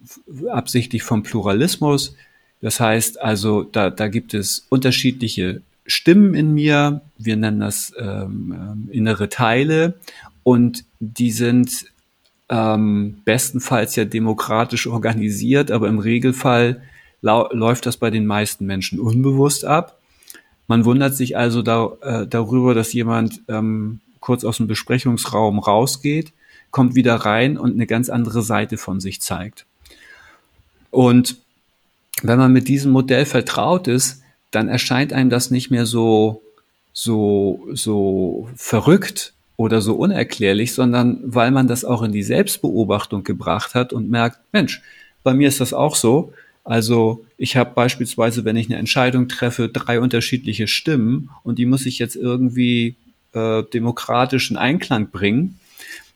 [0.51, 2.15] absichtlich vom Pluralismus.
[2.61, 8.55] Das heißt also, da, da gibt es unterschiedliche Stimmen in mir, wir nennen das ähm,
[8.57, 9.95] ähm innere Teile
[10.43, 11.87] und die sind
[12.49, 16.83] ähm, bestenfalls ja demokratisch organisiert, aber im Regelfall
[17.23, 19.99] läuft das bei den meisten Menschen unbewusst ab.
[20.67, 26.33] Man wundert sich also da, äh, darüber, dass jemand ähm, kurz aus dem Besprechungsraum rausgeht,
[26.71, 29.67] kommt wieder rein und eine ganz andere Seite von sich zeigt.
[30.91, 31.37] Und
[32.23, 36.43] wenn man mit diesem Modell vertraut ist, dann erscheint einem das nicht mehr so,
[36.93, 39.33] so, so verrückt
[39.63, 44.39] oder so unerklärlich, sondern weil man das auch in die Selbstbeobachtung gebracht hat und merkt,
[44.53, 44.83] Mensch,
[45.23, 46.33] bei mir ist das auch so.
[46.65, 51.87] Also ich habe beispielsweise, wenn ich eine Entscheidung treffe, drei unterschiedliche Stimmen und die muss
[51.87, 52.97] ich jetzt irgendwie
[53.35, 55.61] äh, demokratischen Einklang bringen,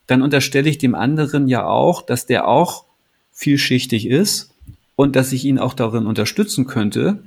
[0.09, 2.85] dann unterstelle ich dem anderen ja auch, dass der auch
[3.33, 4.51] vielschichtig ist
[4.97, 7.19] und dass ich ihn auch darin unterstützen könnte,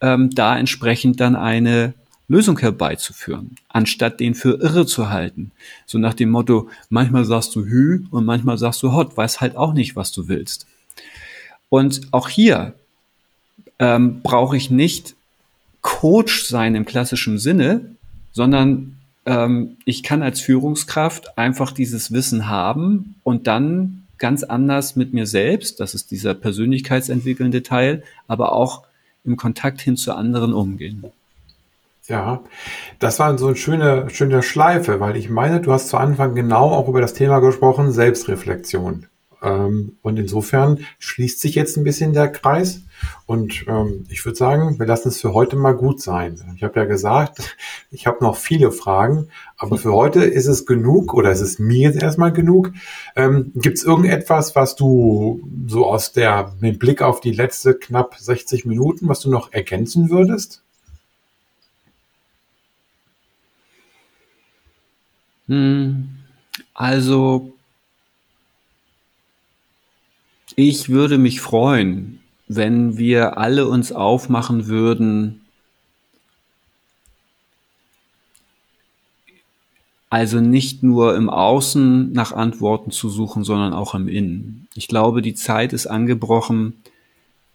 [0.00, 1.94] ähm, da entsprechend dann eine
[2.28, 5.52] Lösung herbeizuführen, anstatt den für irre zu halten.
[5.86, 9.56] So nach dem Motto, manchmal sagst du Hü und manchmal sagst du Hot, weiß halt
[9.56, 10.66] auch nicht, was du willst.
[11.68, 12.74] Und auch hier
[13.78, 15.14] ähm, brauche ich nicht
[15.82, 17.96] Coach sein im klassischen Sinne,
[18.32, 25.12] sondern ähm, ich kann als Führungskraft einfach dieses Wissen haben und dann ganz anders mit
[25.12, 28.84] mir selbst, das ist dieser persönlichkeitsentwickelnde Teil, aber auch
[29.24, 31.04] im Kontakt hin zu anderen umgehen.
[32.08, 32.44] Ja,
[33.00, 36.70] das war so eine schöne, schöne Schleife, weil ich meine, du hast zu Anfang genau
[36.70, 39.06] auch über das Thema gesprochen, Selbstreflexion.
[39.42, 42.82] Ähm, und insofern schließt sich jetzt ein bisschen der Kreis.
[43.26, 46.40] Und ähm, ich würde sagen, wir lassen es für heute mal gut sein.
[46.56, 47.56] Ich habe ja gesagt,
[47.90, 51.90] ich habe noch viele Fragen, aber für heute ist es genug oder ist es mir
[51.90, 52.72] jetzt erstmal genug.
[53.14, 58.16] Ähm, Gibt es irgendetwas, was du so aus der mit Blick auf die letzte knapp
[58.16, 60.65] 60 Minuten, was du noch ergänzen würdest?
[65.48, 66.08] Hm,
[66.74, 67.52] also,
[70.56, 75.42] ich würde mich freuen, wenn wir alle uns aufmachen würden,
[80.08, 84.68] also nicht nur im Außen nach Antworten zu suchen, sondern auch im Innen.
[84.74, 86.74] Ich glaube, die Zeit ist angebrochen,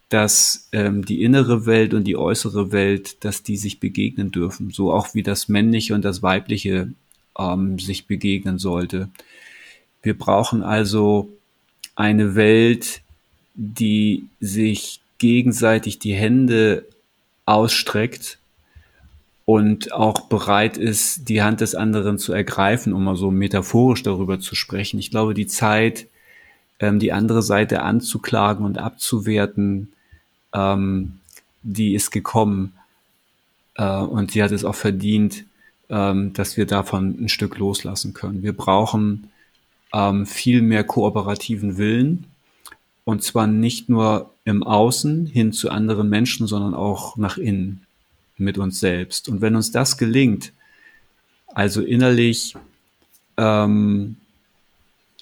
[0.10, 4.92] dass ähm, die innere Welt und die äußere Welt, dass die sich begegnen dürfen, so
[4.92, 6.92] auch wie das männliche und das weibliche
[7.38, 9.10] ähm, sich begegnen sollte.
[10.02, 11.30] Wir brauchen also
[11.96, 13.02] eine Welt,
[13.54, 16.86] die sich gegenseitig die Hände
[17.46, 18.40] ausstreckt
[19.46, 24.40] und auch bereit ist, die Hand des anderen zu ergreifen, um mal so metaphorisch darüber
[24.40, 25.00] zu sprechen.
[25.00, 26.08] Ich glaube, die Zeit,
[26.80, 29.92] ähm, die andere Seite anzuklagen und abzuwerten,
[30.54, 31.20] ähm,
[31.64, 32.74] die ist gekommen
[33.76, 35.46] äh, und sie hat es auch verdient,
[35.92, 38.42] ähm, dass wir davon ein Stück loslassen können.
[38.42, 39.30] Wir brauchen
[39.94, 42.26] ähm, viel mehr kooperativen Willen
[43.04, 47.86] und zwar nicht nur im Außen hin zu anderen Menschen, sondern auch nach innen
[48.38, 49.28] mit uns selbst.
[49.28, 50.54] Und wenn uns das gelingt,
[51.48, 52.56] also innerlich
[53.38, 54.16] ähm,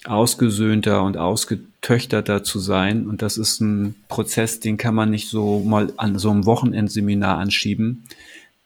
[0.04, 5.60] ausgesöhnter und ausgetöchterter zu sein, und das ist ein Prozess, den kann man nicht so
[5.60, 8.04] mal an so einem Wochenendseminar anschieben,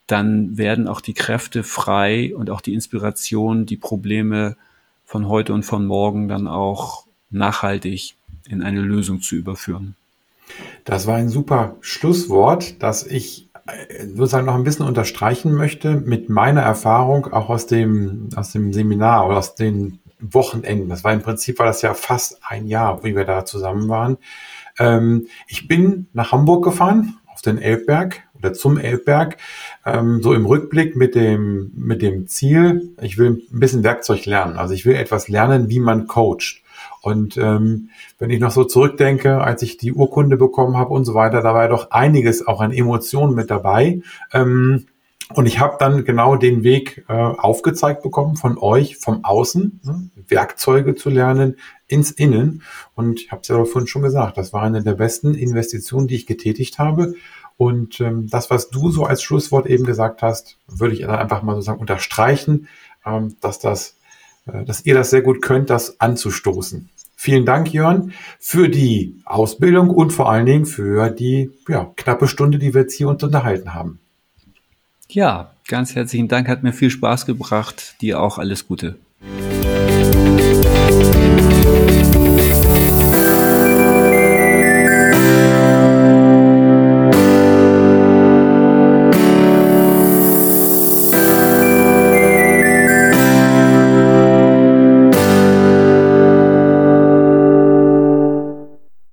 [0.06, 4.56] dann werden auch die Kräfte frei und auch die Inspiration, die Probleme
[5.04, 8.14] von heute und von morgen dann auch nachhaltig
[8.48, 9.96] in eine Lösung zu überführen.
[10.84, 16.28] Das war ein super Schlusswort, das ich äh, sozusagen noch ein bisschen unterstreichen möchte mit
[16.28, 20.88] meiner Erfahrung auch aus dem, aus dem Seminar oder aus den Wochenenden.
[20.88, 24.18] Das war im Prinzip war das ja fast ein Jahr, wie wir da zusammen waren.
[24.78, 28.22] Ähm, ich bin nach Hamburg gefahren, auf den Elbberg
[28.52, 29.38] zum Elbberg,
[29.86, 34.56] ähm, so im Rückblick mit dem, mit dem Ziel, ich will ein bisschen Werkzeug lernen.
[34.56, 36.62] Also ich will etwas lernen, wie man coacht.
[37.02, 41.14] Und ähm, wenn ich noch so zurückdenke, als ich die Urkunde bekommen habe und so
[41.14, 44.00] weiter, da war ja doch einiges auch an Emotionen mit dabei.
[44.32, 44.86] Ähm,
[45.32, 50.10] und ich habe dann genau den Weg äh, aufgezeigt bekommen von euch, vom Außen, ne,
[50.28, 51.56] Werkzeuge zu lernen
[51.88, 52.62] ins Innen.
[52.94, 56.16] Und ich habe es ja vorhin schon gesagt, das war eine der besten Investitionen, die
[56.16, 57.14] ich getätigt habe.
[57.56, 61.42] Und ähm, das, was du so als Schlusswort eben gesagt hast, würde ich dann einfach
[61.42, 62.68] mal sozusagen unterstreichen,
[63.06, 63.96] ähm, dass das,
[64.46, 66.88] äh, dass ihr das sehr gut könnt, das anzustoßen.
[67.16, 72.58] Vielen Dank, Jörn, für die Ausbildung und vor allen Dingen für die ja, knappe Stunde,
[72.58, 74.00] die wir jetzt hier uns unterhalten haben.
[75.08, 77.96] Ja, ganz herzlichen Dank, hat mir viel Spaß gebracht.
[78.00, 78.98] Dir auch alles Gute.